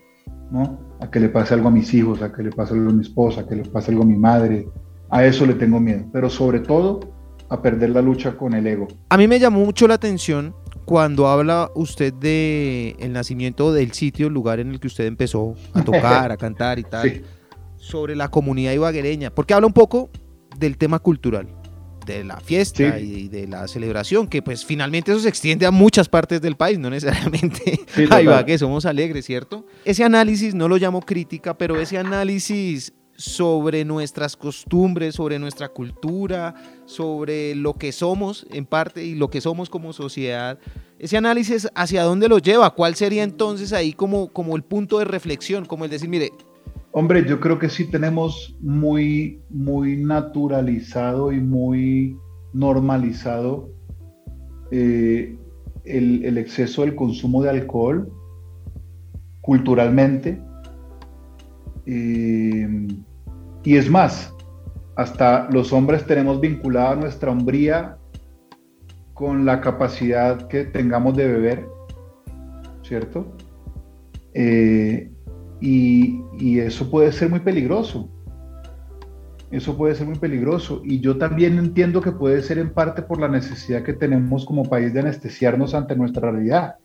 ¿no? 0.51 0.79
A 0.99 1.11
que 1.11 1.19
le 1.19 1.29
pase 1.29 1.53
algo 1.53 1.67
a 1.67 1.71
mis 1.71 1.93
hijos, 1.93 2.21
a 2.21 2.31
que 2.31 2.43
le 2.43 2.49
pase 2.49 2.73
algo 2.73 2.89
a 2.89 2.93
mi 2.93 3.01
esposa, 3.01 3.41
a 3.41 3.47
que 3.47 3.55
le 3.55 3.63
pase 3.63 3.91
algo 3.91 4.03
a 4.03 4.07
mi 4.07 4.17
madre. 4.17 4.67
A 5.09 5.23
eso 5.23 5.45
le 5.45 5.53
tengo 5.53 5.79
miedo. 5.79 6.05
Pero 6.11 6.29
sobre 6.29 6.61
todo 6.61 6.99
a 7.49 7.61
perder 7.61 7.91
la 7.91 8.01
lucha 8.01 8.35
con 8.35 8.55
el 8.55 8.65
ego. 8.65 8.87
A 9.09 9.17
mí 9.17 9.27
me 9.27 9.37
llamó 9.37 9.63
mucho 9.63 9.87
la 9.87 9.93
atención 9.93 10.55
cuando 10.85 11.27
habla 11.27 11.71
usted 11.75 12.13
de 12.13 12.95
el 12.99 13.13
nacimiento 13.13 13.73
del 13.73 13.93
sitio, 13.93 14.27
el 14.27 14.33
lugar 14.33 14.59
en 14.59 14.71
el 14.71 14.79
que 14.79 14.87
usted 14.87 15.05
empezó 15.05 15.55
a 15.73 15.83
tocar, 15.83 16.31
a 16.31 16.37
cantar 16.37 16.79
y 16.79 16.83
tal, 16.83 17.23
sobre 17.77 18.15
la 18.15 18.29
comunidad 18.29 18.73
ibaguereña, 18.73 19.29
porque 19.33 19.53
habla 19.53 19.67
un 19.67 19.73
poco 19.73 20.09
del 20.57 20.77
tema 20.77 20.99
cultural, 20.99 21.47
de 22.05 22.23
la 22.23 22.39
fiesta 22.39 22.99
y 22.99 23.27
de 23.29 23.47
la 23.47 23.67
celebración, 23.67 24.27
que 24.27 24.41
pues 24.41 24.65
finalmente 24.65 25.11
eso 25.11 25.21
se 25.21 25.29
extiende 25.29 25.65
a 25.65 25.71
muchas 25.71 26.09
partes 26.09 26.41
del 26.41 26.55
país, 26.55 26.79
no 26.79 26.89
necesariamente 26.89 27.79
a 28.09 28.21
Ibagué, 28.21 28.57
somos 28.57 28.85
alegres, 28.85 29.25
¿cierto? 29.25 29.65
Ese 29.85 30.03
análisis 30.03 30.53
no 30.53 30.67
lo 30.67 30.77
llamo 30.77 31.01
crítica, 31.01 31.57
pero 31.57 31.79
ese 31.79 31.97
análisis 31.97 32.93
sobre 33.15 33.85
nuestras 33.85 34.35
costumbres, 34.35 35.15
sobre 35.15 35.39
nuestra 35.39 35.69
cultura, 35.69 36.55
sobre 36.85 37.55
lo 37.55 37.73
que 37.73 37.91
somos 37.91 38.45
en 38.51 38.65
parte 38.65 39.03
y 39.03 39.15
lo 39.15 39.29
que 39.29 39.41
somos 39.41 39.69
como 39.69 39.93
sociedad. 39.93 40.59
Ese 40.99 41.17
análisis 41.17 41.69
hacia 41.75 42.03
dónde 42.03 42.27
lo 42.27 42.39
lleva, 42.39 42.73
cuál 42.73 42.95
sería 42.95 43.23
entonces 43.23 43.73
ahí 43.73 43.93
como, 43.93 44.29
como 44.29 44.55
el 44.55 44.63
punto 44.63 44.99
de 44.99 45.05
reflexión, 45.05 45.65
como 45.65 45.85
el 45.85 45.91
decir, 45.91 46.09
mire. 46.09 46.31
Hombre, 46.91 47.25
yo 47.27 47.39
creo 47.39 47.57
que 47.59 47.69
sí 47.69 47.89
tenemos 47.89 48.55
muy, 48.61 49.41
muy 49.49 49.97
naturalizado 49.97 51.31
y 51.31 51.39
muy 51.39 52.17
normalizado 52.53 53.69
eh, 54.71 55.35
el, 55.85 56.23
el 56.23 56.37
exceso 56.37 56.83
del 56.83 56.95
consumo 56.95 57.41
de 57.41 57.49
alcohol 57.49 58.11
culturalmente 59.41 60.41
eh, 61.85 62.87
y 63.63 63.77
es 63.77 63.89
más, 63.89 64.33
hasta 64.95 65.49
los 65.51 65.73
hombres 65.73 66.05
tenemos 66.05 66.39
vinculada 66.39 66.95
nuestra 66.95 67.31
hombría 67.31 67.97
con 69.13 69.45
la 69.45 69.61
capacidad 69.61 70.47
que 70.47 70.65
tengamos 70.65 71.15
de 71.15 71.27
beber, 71.27 71.67
¿cierto? 72.83 73.35
Eh, 74.33 75.11
y, 75.61 76.59
eso 76.59 76.89
puede 76.89 77.11
ser 77.11 77.29
muy 77.29 77.39
peligroso. 77.39 78.09
Eso 79.51 79.77
puede 79.77 79.95
ser 79.95 80.07
muy 80.07 80.17
peligroso. 80.17 80.81
Y 80.83 80.99
yo 80.99 81.17
también 81.17 81.57
entiendo 81.57 82.01
que 82.01 82.11
puede 82.11 82.41
ser 82.41 82.57
en 82.57 82.73
parte 82.73 83.03
por 83.03 83.19
la 83.21 83.27
necesidad 83.27 83.83
que 83.83 83.93
tenemos 83.93 84.45
como 84.45 84.63
país 84.63 84.93
de 84.93 85.01
anestesiarnos 85.01 85.73
ante 85.73 85.95
nuestra 85.95 86.31
realidad. 86.31 86.75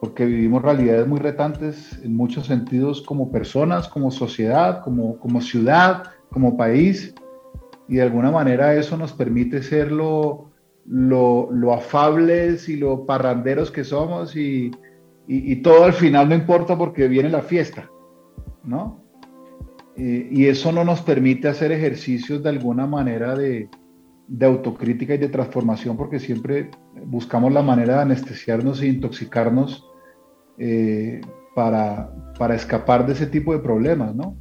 Porque 0.00 0.24
vivimos 0.24 0.62
realidades 0.62 1.06
muy 1.06 1.18
retantes 1.18 1.98
en 2.04 2.16
muchos 2.16 2.46
sentidos 2.46 3.02
como 3.02 3.32
personas, 3.32 3.88
como 3.88 4.10
sociedad, 4.10 4.82
como, 4.82 5.18
como 5.18 5.40
ciudad, 5.40 6.04
como 6.30 6.56
país. 6.56 7.14
Y 7.88 7.96
de 7.96 8.02
alguna 8.02 8.30
manera 8.30 8.74
eso 8.74 8.96
nos 8.96 9.12
permite 9.12 9.62
ser 9.62 9.90
lo, 9.90 10.50
lo, 10.86 11.48
lo 11.50 11.72
afables 11.72 12.68
y 12.68 12.76
lo 12.76 13.06
parranderos 13.06 13.70
que 13.70 13.84
somos 13.84 14.36
y, 14.36 14.70
y, 15.26 15.56
todo 15.56 15.84
al 15.84 15.92
final 15.92 16.28
no 16.28 16.34
importa 16.34 16.76
porque 16.76 17.08
viene 17.08 17.28
la 17.28 17.42
fiesta, 17.42 17.90
¿no? 18.64 19.04
y 19.96 20.46
eso 20.46 20.70
no 20.70 20.84
nos 20.84 21.02
permite 21.02 21.48
hacer 21.48 21.72
ejercicios 21.72 22.40
de 22.44 22.50
alguna 22.50 22.86
manera 22.86 23.34
de, 23.34 23.68
de, 24.28 24.46
autocrítica 24.46 25.14
y 25.14 25.18
de 25.18 25.28
transformación 25.28 25.96
porque 25.96 26.20
siempre 26.20 26.70
buscamos 27.06 27.52
la 27.52 27.62
manera 27.62 27.96
de 27.96 28.02
anestesiarnos 28.02 28.80
e 28.80 28.86
intoxicarnos 28.86 29.86
eh, 30.58 31.20
para, 31.54 32.12
para, 32.38 32.54
escapar 32.54 33.06
de 33.06 33.14
ese 33.14 33.26
tipo 33.26 33.52
de 33.52 33.58
problemas, 33.60 34.14
¿no? 34.14 34.36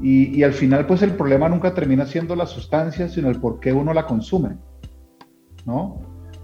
Y, 0.00 0.38
y, 0.38 0.42
al 0.42 0.52
final 0.52 0.86
pues 0.86 1.02
el 1.02 1.12
problema 1.12 1.48
nunca 1.48 1.72
termina 1.72 2.04
siendo 2.04 2.36
la 2.36 2.46
sustancia, 2.46 3.08
sino 3.08 3.28
el 3.28 3.40
por 3.40 3.60
qué 3.60 3.72
uno 3.72 3.94
la 3.94 4.06
consume, 4.06 4.56
¿no? 5.64 6.00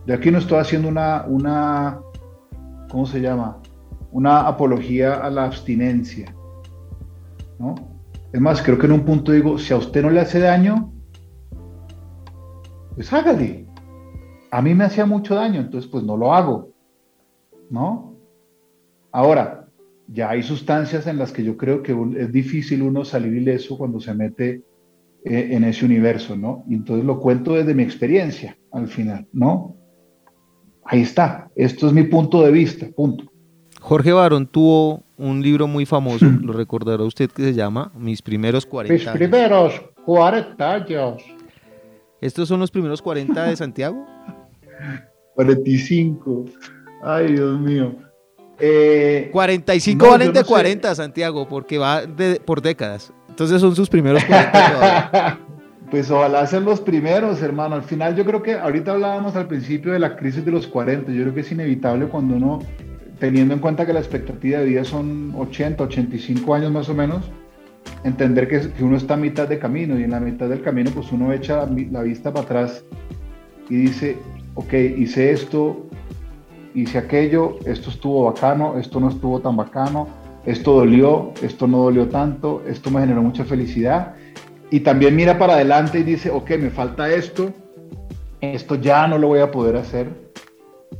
De 0.07 0.15
aquí 0.15 0.31
no 0.31 0.39
estoy 0.39 0.59
haciendo 0.59 0.89
una, 0.89 1.25
una 1.29 2.01
¿cómo 2.91 3.07
se 3.07 3.21
llama? 3.21 3.61
una 4.13 4.47
apología 4.47 5.15
a 5.15 5.31
la 5.31 5.45
abstinencia. 5.45 6.35
¿no? 7.59 7.75
Es 8.33 8.41
más, 8.41 8.63
creo 8.63 8.79
que 8.79 8.87
en 8.87 8.93
un 8.93 9.05
punto 9.05 9.33
digo, 9.33 9.59
si 9.59 9.73
a 9.73 9.79
usted 9.79 10.03
no 10.03 10.11
le 10.11 10.21
hace 10.21 10.39
daño, 10.39 10.93
pues 12.95 13.13
hágale. 13.13 13.67
A 14.51 14.61
mí 14.63 14.75
me 14.75 14.85
hacía 14.85 15.07
mucho 15.07 15.35
daño, 15.35 15.61
entonces 15.61 15.91
pues 15.91 16.05
no 16.05 16.17
lo 16.17 16.35
hago. 16.35 16.71
¿No? 17.71 18.15
Ahora, 19.11 19.67
ya 20.09 20.31
hay 20.31 20.43
sustancias 20.43 21.07
en 21.07 21.19
las 21.19 21.33
que 21.33 21.45
yo 21.45 21.57
creo 21.57 21.83
que 21.83 21.97
es 22.19 22.33
difícil 22.33 22.83
uno 22.83 23.05
salir 23.05 23.35
ileso 23.35 23.79
cuando 23.79 24.01
se 24.01 24.15
mete 24.15 24.63
eh, 25.25 25.49
en 25.53 25.65
ese 25.65 25.85
universo, 25.85 26.37
¿no? 26.37 26.65
Y 26.69 26.75
entonces 26.75 27.05
lo 27.05 27.19
cuento 27.21 27.55
desde 27.55 27.75
mi 27.75 27.83
experiencia 27.83 28.59
al 28.73 28.89
final, 28.89 29.27
¿no? 29.33 29.77
Ahí 30.85 31.03
está, 31.03 31.51
esto 31.55 31.87
es 31.87 31.93
mi 31.93 32.03
punto 32.03 32.43
de 32.43 32.51
vista, 32.51 32.87
punto. 32.95 33.25
Jorge 33.81 34.13
Barón 34.13 34.47
tuvo 34.47 35.03
un 35.17 35.43
libro 35.43 35.67
muy 35.67 35.87
famoso, 35.87 36.27
lo 36.43 36.53
recordará 36.53 37.05
usted, 37.05 37.31
que 37.31 37.43
se 37.43 37.55
llama 37.55 37.93
Mis 37.97 38.21
primeros 38.21 38.67
40 38.67 38.93
Mis 38.93 39.19
primeros 39.19 39.81
40 40.05 40.73
años. 40.73 41.23
¿Estos 42.23 42.47
son 42.49 42.61
los 42.61 42.71
primeros 42.71 43.03
40 43.03 43.47
de 43.47 43.57
Santiago? 43.57 44.07
45. 45.35 46.45
Ay, 47.03 47.33
Dios 47.33 47.59
mío. 47.59 47.97
45 49.33 50.07
eh, 50.07 50.09
valen 50.09 50.33
de 50.33 50.45
40, 50.45 50.95
Santiago, 50.95 51.49
porque 51.49 51.79
va 51.79 52.03
por 52.45 52.63
décadas. 52.63 53.13
Entonces 53.29 53.61
son 53.61 53.75
sus 53.75 53.89
primeros 53.89 54.25
40 54.25 55.41
Pues 55.91 56.11
ojalá 56.13 56.47
sean 56.47 56.65
los 56.65 56.81
primeros, 56.81 57.43
hermano. 57.43 57.75
Al 57.75 57.83
final 57.83 58.15
yo 58.15 58.25
creo 58.25 58.41
que 58.41 58.55
ahorita 58.55 58.93
hablábamos 58.93 59.35
al 59.35 59.49
principio 59.49 59.93
de 59.93 59.99
la 59.99 60.15
crisis 60.15 60.45
de 60.45 60.53
los 60.53 60.69
40. 60.69 61.11
Yo 61.11 61.23
creo 61.23 61.35
que 61.35 61.41
es 61.41 61.51
inevitable 61.51 62.07
cuando 62.07 62.37
uno 62.37 62.61
teniendo 63.19 63.53
en 63.55 63.61
cuenta 63.61 63.85
que 63.85 63.93
la 63.93 64.01
expectativa 64.01 64.61
de 64.61 64.67
vida 64.67 64.85
son 64.85 65.35
80, 65.37 65.83
85 65.83 66.55
años 66.55 66.71
más 66.71 66.89
o 66.89 66.95
menos, 66.95 67.31
entender 68.05 68.49
que, 68.49 68.83
uno 68.83 68.97
está 68.97 69.15
a 69.15 69.17
mitad 69.17 69.49
de 69.49 69.59
camino 69.59 69.99
y 69.99 70.05
en 70.05 70.11
la 70.11 70.21
mitad 70.21 70.49
del 70.49 70.63
camino 70.63 70.91
pues 70.91 71.13
uno 71.13 71.33
echa 71.33 71.67
la 71.91 72.03
vista 72.03 72.33
para 72.33 72.45
atrás 72.45 72.85
y 73.69 73.77
dice, 73.77 74.17
ok, 74.55 74.73
hice 74.73 75.33
esto, 75.33 75.87
hice 76.75 76.99
aquello, 76.99 77.59
esto 77.65 77.91
estuvo 77.91 78.25
bacano, 78.25 78.79
esto 78.79 79.01
no 79.01 79.09
estuvo 79.09 79.41
tan 79.41 79.57
bacano, 79.57 80.09
esto 80.45 80.73
dolió, 80.73 81.33
esto 81.43 81.67
no 81.67 81.79
dolió 81.79 82.09
tanto, 82.09 82.63
esto 82.67 82.91
me 82.91 83.01
generó 83.01 83.23
mucha 83.23 83.45
felicidad. 83.45 84.15
Y 84.71 84.81
también 84.81 85.15
mira 85.15 85.39
para 85.39 85.55
adelante 85.55 86.01
y 86.01 86.03
dice, 86.03 86.31
ok, 86.31 86.51
me 86.59 86.71
falta 86.71 87.09
esto, 87.11 87.53
esto 88.41 88.75
ya 88.75 89.07
no 89.07 89.19
lo 89.19 89.29
voy 89.29 89.41
a 89.41 89.51
poder 89.51 89.77
hacer, 89.77 90.09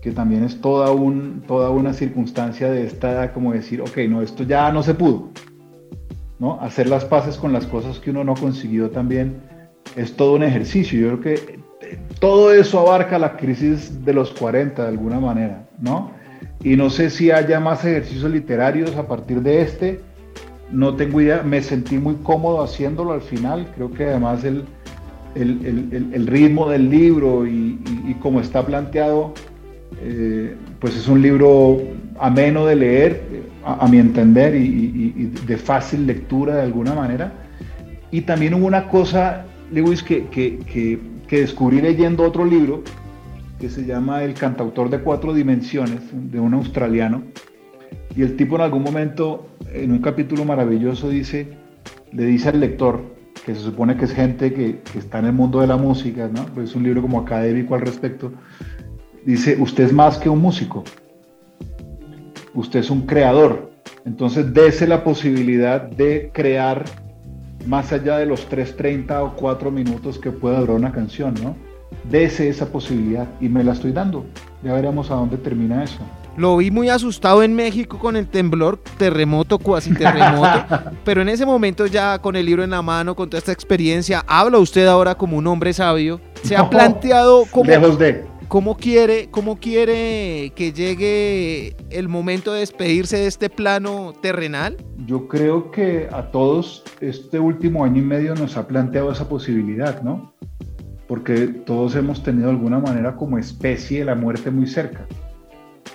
que 0.01 0.13
también 0.13 0.45
es 0.45 0.61
toda, 0.61 0.93
un, 0.93 1.43
toda 1.47 1.71
una 1.71 1.93
circunstancia 1.93 2.71
de 2.71 2.87
esta, 2.87 3.33
como 3.33 3.53
decir, 3.53 3.81
ok, 3.81 3.99
no, 4.09 4.23
esto 4.23 4.45
ya 4.45 4.71
no 4.71 4.83
se 4.83 4.95
pudo. 4.95 5.31
¿No? 6.43 6.59
Hacer 6.61 6.89
las 6.89 7.05
paces 7.05 7.37
con 7.37 7.53
las 7.53 7.67
cosas 7.67 8.01
que 8.01 8.11
uno 8.11 8.25
no 8.25 8.35
consiguió 8.35 8.91
también 8.91 9.37
es 9.95 10.17
todo 10.17 10.35
un 10.35 10.43
ejercicio. 10.43 10.99
Yo 10.99 11.21
creo 11.21 11.21
que 11.21 11.61
todo 12.19 12.53
eso 12.53 12.81
abarca 12.81 13.17
la 13.17 13.37
crisis 13.37 14.05
de 14.05 14.13
los 14.13 14.33
40 14.33 14.83
de 14.83 14.89
alguna 14.89 15.21
manera, 15.21 15.69
¿no? 15.79 16.11
Y 16.65 16.75
no 16.75 16.91
sé 16.91 17.11
si 17.11 17.31
haya 17.31 17.61
más 17.61 17.85
ejercicios 17.85 18.29
literarios 18.29 18.97
a 18.97 19.07
partir 19.07 19.41
de 19.41 19.63
este. 19.63 20.01
No 20.73 20.97
tengo 20.97 21.21
idea, 21.21 21.45
me 21.45 21.63
sentí 21.63 21.97
muy 21.97 22.17
cómodo 22.17 22.61
haciéndolo 22.61 23.13
al 23.13 23.23
final. 23.23 23.71
Creo 23.77 23.93
que 23.93 24.07
además 24.07 24.43
el, 24.43 24.65
el, 25.37 26.11
el, 26.13 26.27
ritmo 26.27 26.69
del 26.69 26.91
libro 26.91 27.47
y, 27.47 27.79
y, 27.87 28.11
y 28.11 28.15
como 28.15 28.41
está 28.41 28.67
planteado 28.67 29.33
eh, 30.01 30.57
pues 30.81 30.97
es 30.97 31.07
un 31.07 31.23
libro 31.23 31.81
ameno 32.19 32.67
de 32.67 32.77
leer, 32.77 33.23
a, 33.65 33.87
mi 33.89 33.99
entender, 33.99 34.55
y, 34.55 35.33
de 35.47 35.57
fácil 35.57 36.07
lectura 36.07 36.57
de 36.57 36.63
alguna 36.63 36.95
manera. 36.95 37.33
Y 38.11 38.23
también 38.23 38.55
hubo 38.55 38.67
una 38.67 38.89
cosa, 38.89 39.45
Lewis, 39.71 40.03
que, 40.03 40.27
que, 40.27 40.59
que, 41.27 41.41
descubrí 41.41 41.81
leyendo 41.81 42.25
otro 42.25 42.45
libro, 42.45 42.83
que 43.59 43.71
se 43.71 43.87
llama 43.87 44.23
El 44.23 44.35
cantautor 44.35 44.91
de 44.91 44.99
cuatro 44.99 45.33
dimensiones, 45.33 46.01
de 46.13 46.39
un 46.39 46.55
australiano. 46.55 47.23
Y 48.15 48.23
el 48.23 48.37
tipo 48.37 48.57
en 48.57 48.63
algún 48.63 48.83
momento, 48.83 49.47
en 49.73 49.93
un 49.93 50.01
capítulo 50.01 50.45
maravilloso, 50.45 51.09
dice, 51.09 51.49
le 52.13 52.27
dice 52.27 52.51
al 52.51 52.61
lector, 52.61 53.01
que 53.47 53.55
se 53.55 53.61
supone 53.61 53.97
que 53.97 54.05
es 54.05 54.13
gente 54.13 54.53
que, 54.53 54.81
que 54.81 54.99
está 54.99 55.19
en 55.19 55.27
el 55.27 55.33
mundo 55.33 55.61
de 55.61 55.67
la 55.67 55.77
música, 55.77 56.29
¿no? 56.33 56.45
Pues 56.55 56.71
es 56.71 56.77
un 56.77 56.83
libro 56.83 57.03
como 57.03 57.21
académico 57.21 57.75
al 57.75 57.81
respecto, 57.81 58.33
dice, 59.25 59.57
usted 59.59 59.85
es 59.85 59.93
más 59.93 60.19
que 60.19 60.29
un 60.29 60.41
músico, 60.41 60.85
usted 62.55 62.81
es 62.81 62.91
un 62.91 63.03
creador. 63.03 63.71
Entonces, 64.05 64.53
dése 64.53 64.87
la 64.87 65.05
posibilidad 65.05 65.81
de 65.81 66.31
crear 66.33 66.85
más 67.67 67.93
allá 67.93 68.19
de 68.19 68.27
los 68.27 68.49
3.30 68.49 69.23
o 69.23 69.37
4 69.37 69.71
minutos 69.71 70.19
que 70.19 70.31
pueda 70.31 70.61
durar 70.61 70.77
una 70.77 70.93
canción, 70.93 71.35
¿no? 71.43 71.57
Dese 72.05 72.49
esa 72.49 72.67
posibilidad 72.67 73.29
y 73.41 73.49
me 73.49 73.63
la 73.63 73.73
estoy 73.73 73.93
dando. 73.93 74.25
Ya 74.63 74.73
veremos 74.73 75.11
a 75.11 75.15
dónde 75.15 75.37
termina 75.37 75.85
eso. 75.85 75.99
Lo 76.37 76.57
vi 76.57 76.71
muy 76.71 76.89
asustado 76.89 77.43
en 77.43 77.55
México 77.55 77.99
con 77.99 78.17
el 78.17 78.27
temblor, 78.27 78.81
terremoto, 78.97 79.59
cuasi 79.59 79.93
terremoto, 79.93 80.65
pero 81.05 81.21
en 81.21 81.29
ese 81.29 81.45
momento 81.45 81.87
ya 81.87 82.19
con 82.19 82.37
el 82.37 82.47
libro 82.47 82.65
en 82.65 82.71
la 82.71 82.81
mano, 82.81 83.15
con 83.15 83.29
toda 83.29 83.39
esta 83.39 83.53
experiencia, 83.53 84.25
habla 84.27 84.59
usted 84.59 84.87
ahora 84.87 85.15
como 85.15 85.37
un 85.37 85.47
hombre 85.47 85.75
sabio. 85.75 86.21
¿Se 86.43 86.57
ha 86.57 86.69
planteado 86.71 87.45
como... 87.51 87.71
Lejos 87.71 87.99
de 87.99 88.25
¿Cómo 88.53 88.77
quiere, 88.77 89.29
¿Cómo 89.31 89.57
quiere 89.57 90.53
que 90.55 90.73
llegue 90.75 91.75
el 91.89 92.11
momento 92.11 92.53
de 92.53 92.61
despedirse 92.61 93.17
de 93.17 93.27
este 93.27 93.49
plano 93.49 94.13
terrenal? 94.21 94.77
Yo 95.07 95.27
creo 95.27 95.71
que 95.71 96.07
a 96.13 96.31
todos 96.31 96.85
este 97.01 97.41
último 97.41 97.83
año 97.83 98.03
y 98.03 98.05
medio 98.05 98.35
nos 98.35 98.59
ha 98.59 98.69
planteado 98.69 99.11
esa 99.11 99.27
posibilidad, 99.27 100.03
¿no? 100.03 100.35
Porque 101.09 101.47
todos 101.47 101.97
hemos 101.97 102.23
tenido 102.23 102.49
de 102.49 102.53
alguna 102.53 102.79
manera 102.79 103.17
como 103.17 103.39
especie 103.39 104.05
la 104.05 104.17
muerte 104.17 104.51
muy 104.51 104.67
cerca, 104.67 105.07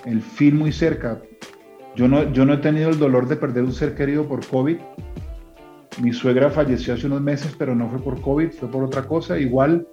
el 0.04 0.20
fin 0.20 0.56
muy 0.56 0.72
cerca. 0.72 1.22
Yo 1.94 2.08
no, 2.08 2.32
yo 2.32 2.44
no 2.44 2.54
he 2.54 2.58
tenido 2.58 2.90
el 2.90 2.98
dolor 2.98 3.28
de 3.28 3.36
perder 3.36 3.62
un 3.62 3.72
ser 3.72 3.94
querido 3.94 4.26
por 4.26 4.44
COVID. 4.44 4.78
Mi 6.02 6.12
suegra 6.12 6.50
falleció 6.50 6.94
hace 6.94 7.06
unos 7.06 7.20
meses, 7.20 7.54
pero 7.56 7.76
no 7.76 7.88
fue 7.88 8.00
por 8.00 8.20
COVID, 8.20 8.50
fue 8.50 8.68
por 8.68 8.82
otra 8.82 9.04
cosa. 9.04 9.38
Igual 9.38 9.86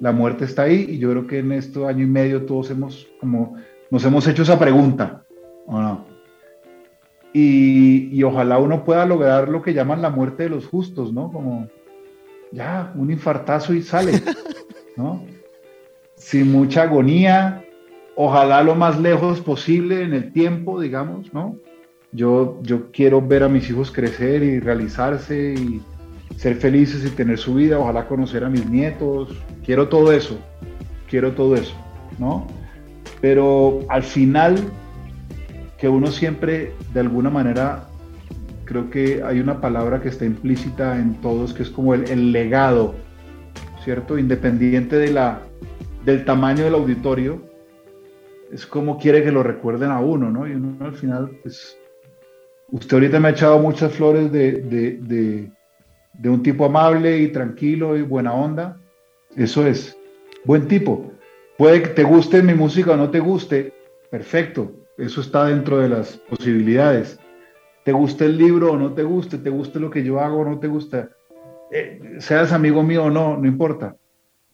la 0.00 0.12
muerte 0.12 0.44
está 0.44 0.62
ahí 0.62 0.86
y 0.88 0.98
yo 0.98 1.10
creo 1.10 1.26
que 1.26 1.38
en 1.38 1.52
este 1.52 1.84
año 1.86 2.04
y 2.04 2.08
medio 2.08 2.44
todos 2.44 2.70
hemos, 2.70 3.08
como, 3.20 3.56
nos 3.90 4.04
hemos 4.04 4.26
hecho 4.26 4.42
esa 4.42 4.58
pregunta, 4.58 5.24
¿o 5.66 5.80
no? 5.80 6.06
Y, 7.32 8.08
y, 8.12 8.22
ojalá 8.24 8.58
uno 8.58 8.84
pueda 8.84 9.06
lograr 9.06 9.48
lo 9.48 9.62
que 9.62 9.72
llaman 9.72 10.02
la 10.02 10.10
muerte 10.10 10.42
de 10.42 10.50
los 10.50 10.66
justos, 10.66 11.14
¿no? 11.14 11.32
Como, 11.32 11.66
ya, 12.50 12.92
un 12.94 13.10
infartazo 13.10 13.72
y 13.72 13.82
sale, 13.82 14.20
¿no? 14.96 15.24
Sin 16.14 16.52
mucha 16.52 16.82
agonía, 16.82 17.64
ojalá 18.16 18.62
lo 18.62 18.74
más 18.74 19.00
lejos 19.00 19.40
posible 19.40 20.02
en 20.02 20.12
el 20.12 20.32
tiempo, 20.32 20.80
digamos, 20.80 21.32
¿no? 21.32 21.56
Yo, 22.12 22.58
yo 22.62 22.90
quiero 22.92 23.22
ver 23.22 23.42
a 23.42 23.48
mis 23.48 23.70
hijos 23.70 23.90
crecer 23.90 24.42
y 24.42 24.60
realizarse 24.60 25.54
y, 25.54 25.80
ser 26.36 26.56
felices 26.56 27.04
y 27.04 27.10
tener 27.10 27.38
su 27.38 27.54
vida, 27.54 27.78
ojalá 27.78 28.06
conocer 28.06 28.44
a 28.44 28.48
mis 28.48 28.68
nietos, 28.68 29.28
quiero 29.64 29.88
todo 29.88 30.12
eso, 30.12 30.38
quiero 31.08 31.32
todo 31.32 31.54
eso, 31.54 31.74
¿no? 32.18 32.46
Pero 33.20 33.80
al 33.88 34.02
final, 34.02 34.58
que 35.78 35.88
uno 35.88 36.08
siempre 36.08 36.72
de 36.92 37.00
alguna 37.00 37.30
manera 37.30 37.88
creo 38.64 38.90
que 38.90 39.22
hay 39.22 39.38
una 39.40 39.60
palabra 39.60 40.00
que 40.00 40.08
está 40.08 40.24
implícita 40.24 40.98
en 40.98 41.20
todos, 41.20 41.52
que 41.52 41.62
es 41.62 41.70
como 41.70 41.94
el, 41.94 42.32
legado, 42.32 42.94
¿cierto? 43.84 44.18
Independiente 44.18 44.96
de 44.96 45.10
la, 45.12 45.42
del 46.04 46.24
tamaño 46.24 46.64
del 46.64 46.74
auditorio, 46.74 47.42
es 48.50 48.66
como 48.66 48.98
quiere 48.98 49.22
que 49.22 49.32
lo 49.32 49.42
recuerden 49.42 49.90
a 49.90 50.00
uno, 50.00 50.30
¿no? 50.30 50.46
Y 50.46 50.52
uno 50.52 50.76
al 50.84 50.94
final, 50.94 51.30
pues, 51.42 51.76
usted 52.70 52.94
ahorita 52.94 53.20
me 53.20 53.28
ha 53.28 53.30
echado 53.32 53.58
muchas 53.58 53.92
flores 53.92 54.32
de, 54.32 55.50
un 56.24 56.42
tipo 56.42 56.64
amable 56.64 57.18
y 57.18 57.28
tranquilo 57.28 57.96
y 57.96 58.02
buena 58.02 58.32
onda. 58.32 58.78
Eso 59.36 59.66
es, 59.66 59.96
buen 60.44 60.68
tipo. 60.68 61.12
Puede 61.58 61.82
que 61.82 61.88
te 61.88 62.04
guste 62.04 62.42
mi 62.42 62.54
música 62.54 62.92
o 62.92 62.96
no 62.96 63.10
te 63.10 63.20
guste, 63.20 63.72
perfecto, 64.10 64.72
eso 64.98 65.20
está 65.20 65.46
dentro 65.46 65.78
de 65.78 65.88
las 65.88 66.16
posibilidades. 66.28 67.18
Te 67.84 67.92
guste 67.92 68.26
el 68.26 68.38
libro 68.38 68.72
o 68.72 68.76
no 68.76 68.92
te 68.92 69.02
guste, 69.02 69.38
te 69.38 69.50
guste 69.50 69.80
lo 69.80 69.90
que 69.90 70.04
yo 70.04 70.20
hago 70.20 70.40
o 70.40 70.44
no 70.44 70.58
te 70.58 70.68
gusta, 70.68 71.10
eh, 71.70 72.16
seas 72.18 72.52
amigo 72.52 72.82
mío 72.82 73.04
o 73.04 73.10
no, 73.10 73.36
no 73.36 73.46
importa. 73.46 73.96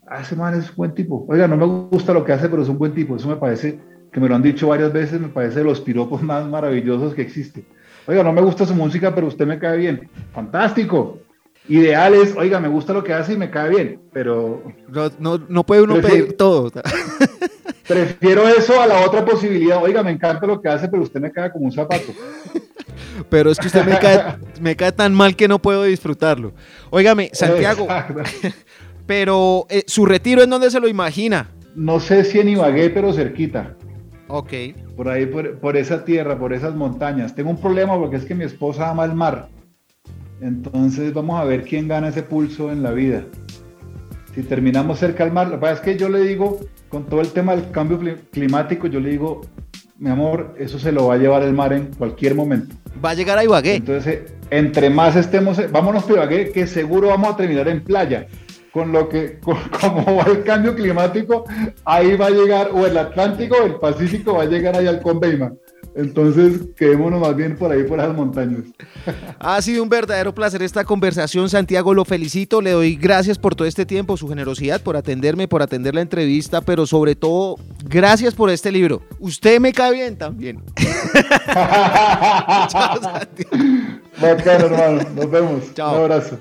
Ah, 0.06 0.22
ese 0.22 0.36
man 0.36 0.54
es 0.54 0.70
un 0.70 0.76
buen 0.76 0.94
tipo. 0.94 1.26
Oiga, 1.28 1.46
no 1.46 1.56
me 1.56 1.66
gusta 1.66 2.14
lo 2.14 2.24
que 2.24 2.32
hace, 2.32 2.48
pero 2.48 2.62
es 2.62 2.68
un 2.68 2.78
buen 2.78 2.94
tipo. 2.94 3.16
Eso 3.16 3.28
me 3.28 3.36
parece, 3.36 3.78
que 4.10 4.20
me 4.20 4.28
lo 4.28 4.34
han 4.34 4.42
dicho 4.42 4.68
varias 4.68 4.92
veces, 4.92 5.20
me 5.20 5.28
parece 5.28 5.58
de 5.58 5.64
los 5.64 5.80
piropos 5.80 6.22
más 6.22 6.46
maravillosos 6.46 7.14
que 7.14 7.22
existe. 7.22 7.64
Oiga, 8.06 8.22
no 8.22 8.32
me 8.32 8.40
gusta 8.40 8.64
su 8.64 8.74
música, 8.74 9.14
pero 9.14 9.26
usted 9.26 9.46
me 9.46 9.58
cae 9.58 9.76
bien. 9.76 10.08
Fantástico 10.32 11.18
ideal 11.68 12.14
es, 12.14 12.34
oiga, 12.36 12.60
me 12.60 12.68
gusta 12.68 12.92
lo 12.92 13.04
que 13.04 13.12
hace 13.12 13.34
y 13.34 13.36
me 13.36 13.50
cae 13.50 13.70
bien, 13.70 14.00
pero... 14.12 14.62
No, 15.18 15.38
no, 15.48 15.64
puede 15.64 15.82
uno 15.82 16.00
pedir 16.00 16.36
todo. 16.36 16.70
prefiero 17.86 18.48
eso 18.48 18.80
a 18.80 18.86
la 18.86 19.04
otra 19.04 19.24
posibilidad, 19.24 19.82
oiga, 19.82 20.02
me 20.02 20.10
encanta 20.10 20.46
lo 20.46 20.60
que 20.60 20.68
hace, 20.68 20.88
pero 20.88 21.02
usted 21.02 21.20
me 21.20 21.30
cae 21.30 21.50
como 21.50 21.66
un 21.66 21.72
zapato. 21.72 22.12
pero 23.30 23.50
es 23.50 23.58
que 23.58 23.66
usted 23.66 23.84
me 23.84 23.98
cae, 23.98 24.36
me 24.60 24.76
cae 24.76 24.92
tan 24.92 25.14
mal 25.14 25.36
que 25.36 25.48
no 25.48 25.58
puedo 25.58 25.84
disfrutarlo. 25.84 26.52
Óigame, 26.90 27.30
Santiago, 27.32 27.86
pero 29.06 29.66
eh, 29.70 29.84
su 29.86 30.04
retiro 30.04 30.42
en 30.42 30.50
dónde 30.50 30.70
se 30.70 30.80
lo 30.80 30.88
imagina? 30.88 31.48
No 31.74 32.00
sé 32.00 32.24
si 32.24 32.40
en 32.40 32.50
Ibagué, 32.50 32.90
pero 32.90 33.12
cerquita. 33.12 33.74
Ok. 34.28 34.52
Por 34.96 35.08
ahí, 35.08 35.26
por, 35.26 35.58
por 35.58 35.76
esa 35.76 36.04
tierra, 36.04 36.38
por 36.38 36.52
esas 36.52 36.74
montañas. 36.74 37.34
Tengo 37.34 37.50
un 37.50 37.60
problema 37.60 37.96
porque 37.98 38.16
es 38.16 38.24
que 38.24 38.34
mi 38.34 38.44
esposa 38.44 38.90
ama 38.90 39.04
el 39.04 39.14
mar. 39.14 39.48
Entonces 40.40 41.12
vamos 41.12 41.40
a 41.40 41.44
ver 41.44 41.64
quién 41.64 41.88
gana 41.88 42.08
ese 42.08 42.22
pulso 42.22 42.70
en 42.70 42.82
la 42.82 42.92
vida. 42.92 43.24
Si 44.34 44.42
terminamos 44.42 44.98
cerca 44.98 45.24
al 45.24 45.32
mar, 45.32 45.48
lo 45.48 45.54
que 45.54 45.60
pasa 45.60 45.74
es 45.74 45.80
que 45.80 45.96
yo 45.96 46.08
le 46.08 46.20
digo, 46.20 46.60
con 46.88 47.04
todo 47.06 47.20
el 47.20 47.28
tema 47.32 47.56
del 47.56 47.70
cambio 47.70 47.98
climático, 48.30 48.86
yo 48.86 49.00
le 49.00 49.10
digo, 49.10 49.40
mi 49.98 50.10
amor, 50.10 50.54
eso 50.58 50.78
se 50.78 50.92
lo 50.92 51.08
va 51.08 51.14
a 51.14 51.18
llevar 51.18 51.42
el 51.42 51.52
mar 51.52 51.72
en 51.72 51.86
cualquier 51.86 52.34
momento. 52.34 52.74
Va 53.04 53.10
a 53.10 53.14
llegar 53.14 53.36
a 53.38 53.44
Ibagué. 53.44 53.76
Entonces, 53.76 54.32
entre 54.50 54.90
más 54.90 55.16
estemos, 55.16 55.60
vámonos 55.72 56.08
a 56.08 56.12
Ibagué, 56.12 56.52
que 56.52 56.66
seguro 56.66 57.08
vamos 57.08 57.34
a 57.34 57.36
terminar 57.36 57.68
en 57.68 57.82
playa. 57.82 58.28
Con 58.70 58.92
lo 58.92 59.08
que, 59.08 59.40
como 59.80 60.16
va 60.16 60.24
el 60.30 60.44
cambio 60.44 60.76
climático, 60.76 61.44
ahí 61.84 62.16
va 62.16 62.26
a 62.26 62.30
llegar, 62.30 62.70
o 62.72 62.86
el 62.86 62.96
Atlántico 62.96 63.56
o 63.60 63.66
el 63.66 63.74
Pacífico 63.76 64.34
va 64.34 64.42
a 64.42 64.46
llegar 64.46 64.76
ahí 64.76 64.86
al 64.86 65.00
Conveima. 65.00 65.52
Entonces, 65.94 66.60
quedémonos 66.76 67.20
más 67.20 67.34
bien 67.34 67.56
por 67.56 67.72
ahí, 67.72 67.82
por 67.82 67.98
las 67.98 68.14
montañas. 68.14 68.60
Ha 69.40 69.60
sido 69.62 69.82
un 69.82 69.88
verdadero 69.88 70.32
placer 70.32 70.62
esta 70.62 70.84
conversación, 70.84 71.48
Santiago. 71.50 71.92
Lo 71.92 72.04
felicito, 72.04 72.60
le 72.60 72.70
doy 72.70 72.94
gracias 72.94 73.36
por 73.36 73.56
todo 73.56 73.66
este 73.66 73.84
tiempo, 73.84 74.16
su 74.16 74.28
generosidad, 74.28 74.80
por 74.80 74.96
atenderme, 74.96 75.48
por 75.48 75.60
atender 75.60 75.96
la 75.96 76.02
entrevista, 76.02 76.60
pero 76.60 76.86
sobre 76.86 77.16
todo, 77.16 77.56
gracias 77.84 78.34
por 78.34 78.50
este 78.50 78.70
libro. 78.70 79.02
Usted 79.18 79.60
me 79.60 79.72
cae 79.72 79.92
bien 79.92 80.16
también. 80.16 80.62
Chao, 82.68 83.02
Santiago. 83.02 84.66
Hermano. 84.66 85.02
Nos 85.16 85.30
vemos. 85.30 85.74
Chao. 85.74 85.96
Un 85.96 86.02
abrazo. 86.02 86.38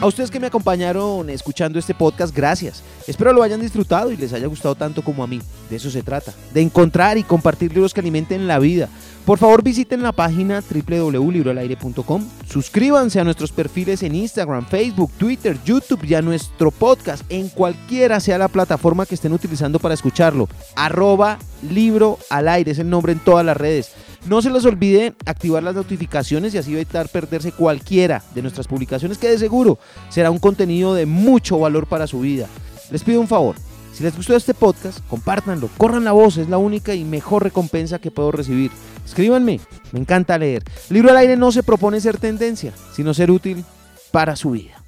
A 0.00 0.06
ustedes 0.06 0.30
que 0.30 0.40
me 0.40 0.46
acompañaron 0.46 1.28
escuchando 1.28 1.78
este 1.78 1.94
podcast, 1.94 2.34
gracias. 2.34 2.82
Espero 3.06 3.34
lo 3.34 3.42
hayan 3.42 3.60
disfrutado 3.60 4.10
y 4.10 4.16
les 4.16 4.32
haya 4.32 4.46
gustado 4.46 4.74
tanto 4.74 5.02
como 5.02 5.22
a 5.22 5.26
mí. 5.26 5.42
De 5.68 5.76
eso 5.76 5.90
se 5.90 6.02
trata, 6.02 6.32
de 6.54 6.62
encontrar 6.62 7.18
y 7.18 7.22
compartir 7.22 7.74
libros 7.74 7.92
que 7.92 8.00
alimenten 8.00 8.46
la 8.46 8.58
vida. 8.58 8.88
Por 9.26 9.38
favor 9.38 9.62
visiten 9.62 10.02
la 10.02 10.12
página 10.12 10.62
www.libroalaire.com, 10.62 12.26
suscríbanse 12.48 13.20
a 13.20 13.24
nuestros 13.24 13.52
perfiles 13.52 14.02
en 14.02 14.14
Instagram, 14.14 14.64
Facebook, 14.64 15.12
Twitter, 15.18 15.58
YouTube 15.66 16.04
y 16.04 16.14
a 16.14 16.22
nuestro 16.22 16.70
podcast 16.70 17.22
en 17.28 17.50
cualquiera 17.50 18.20
sea 18.20 18.38
la 18.38 18.48
plataforma 18.48 19.04
que 19.04 19.16
estén 19.16 19.34
utilizando 19.34 19.78
para 19.78 19.92
escucharlo. 19.92 20.48
Arroba 20.76 21.38
libro 21.70 22.18
al 22.30 22.48
aire 22.48 22.70
es 22.70 22.78
el 22.78 22.88
nombre 22.88 23.12
en 23.12 23.18
todas 23.18 23.44
las 23.44 23.56
redes. 23.58 23.92
No 24.26 24.42
se 24.42 24.50
les 24.50 24.64
olvide 24.64 25.14
activar 25.26 25.62
las 25.62 25.74
notificaciones 25.74 26.54
y 26.54 26.58
así 26.58 26.74
evitar 26.74 27.08
perderse 27.08 27.52
cualquiera 27.52 28.22
de 28.34 28.42
nuestras 28.42 28.66
publicaciones 28.66 29.18
que 29.18 29.28
de 29.28 29.38
seguro 29.38 29.78
será 30.08 30.30
un 30.30 30.38
contenido 30.38 30.94
de 30.94 31.06
mucho 31.06 31.58
valor 31.58 31.86
para 31.86 32.06
su 32.06 32.20
vida. 32.20 32.46
Les 32.90 33.02
pido 33.02 33.20
un 33.20 33.28
favor, 33.28 33.56
si 33.92 34.04
les 34.04 34.16
gustó 34.16 34.36
este 34.36 34.54
podcast, 34.54 35.00
compártanlo, 35.08 35.68
corran 35.76 36.04
la 36.04 36.12
voz, 36.12 36.36
es 36.36 36.48
la 36.48 36.58
única 36.58 36.94
y 36.94 37.04
mejor 37.04 37.42
recompensa 37.42 37.98
que 37.98 38.10
puedo 38.10 38.32
recibir. 38.32 38.70
Escríbanme, 39.04 39.60
me 39.92 40.00
encanta 40.00 40.38
leer. 40.38 40.62
libro 40.88 41.10
al 41.10 41.16
aire 41.16 41.36
no 41.36 41.52
se 41.52 41.62
propone 41.62 42.00
ser 42.00 42.18
tendencia, 42.18 42.72
sino 42.94 43.14
ser 43.14 43.30
útil 43.30 43.64
para 44.10 44.36
su 44.36 44.52
vida. 44.52 44.82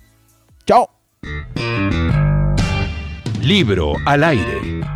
Chao. 0.66 0.88
Libro 3.40 3.95
al 4.07 4.25
aire. 4.25 4.92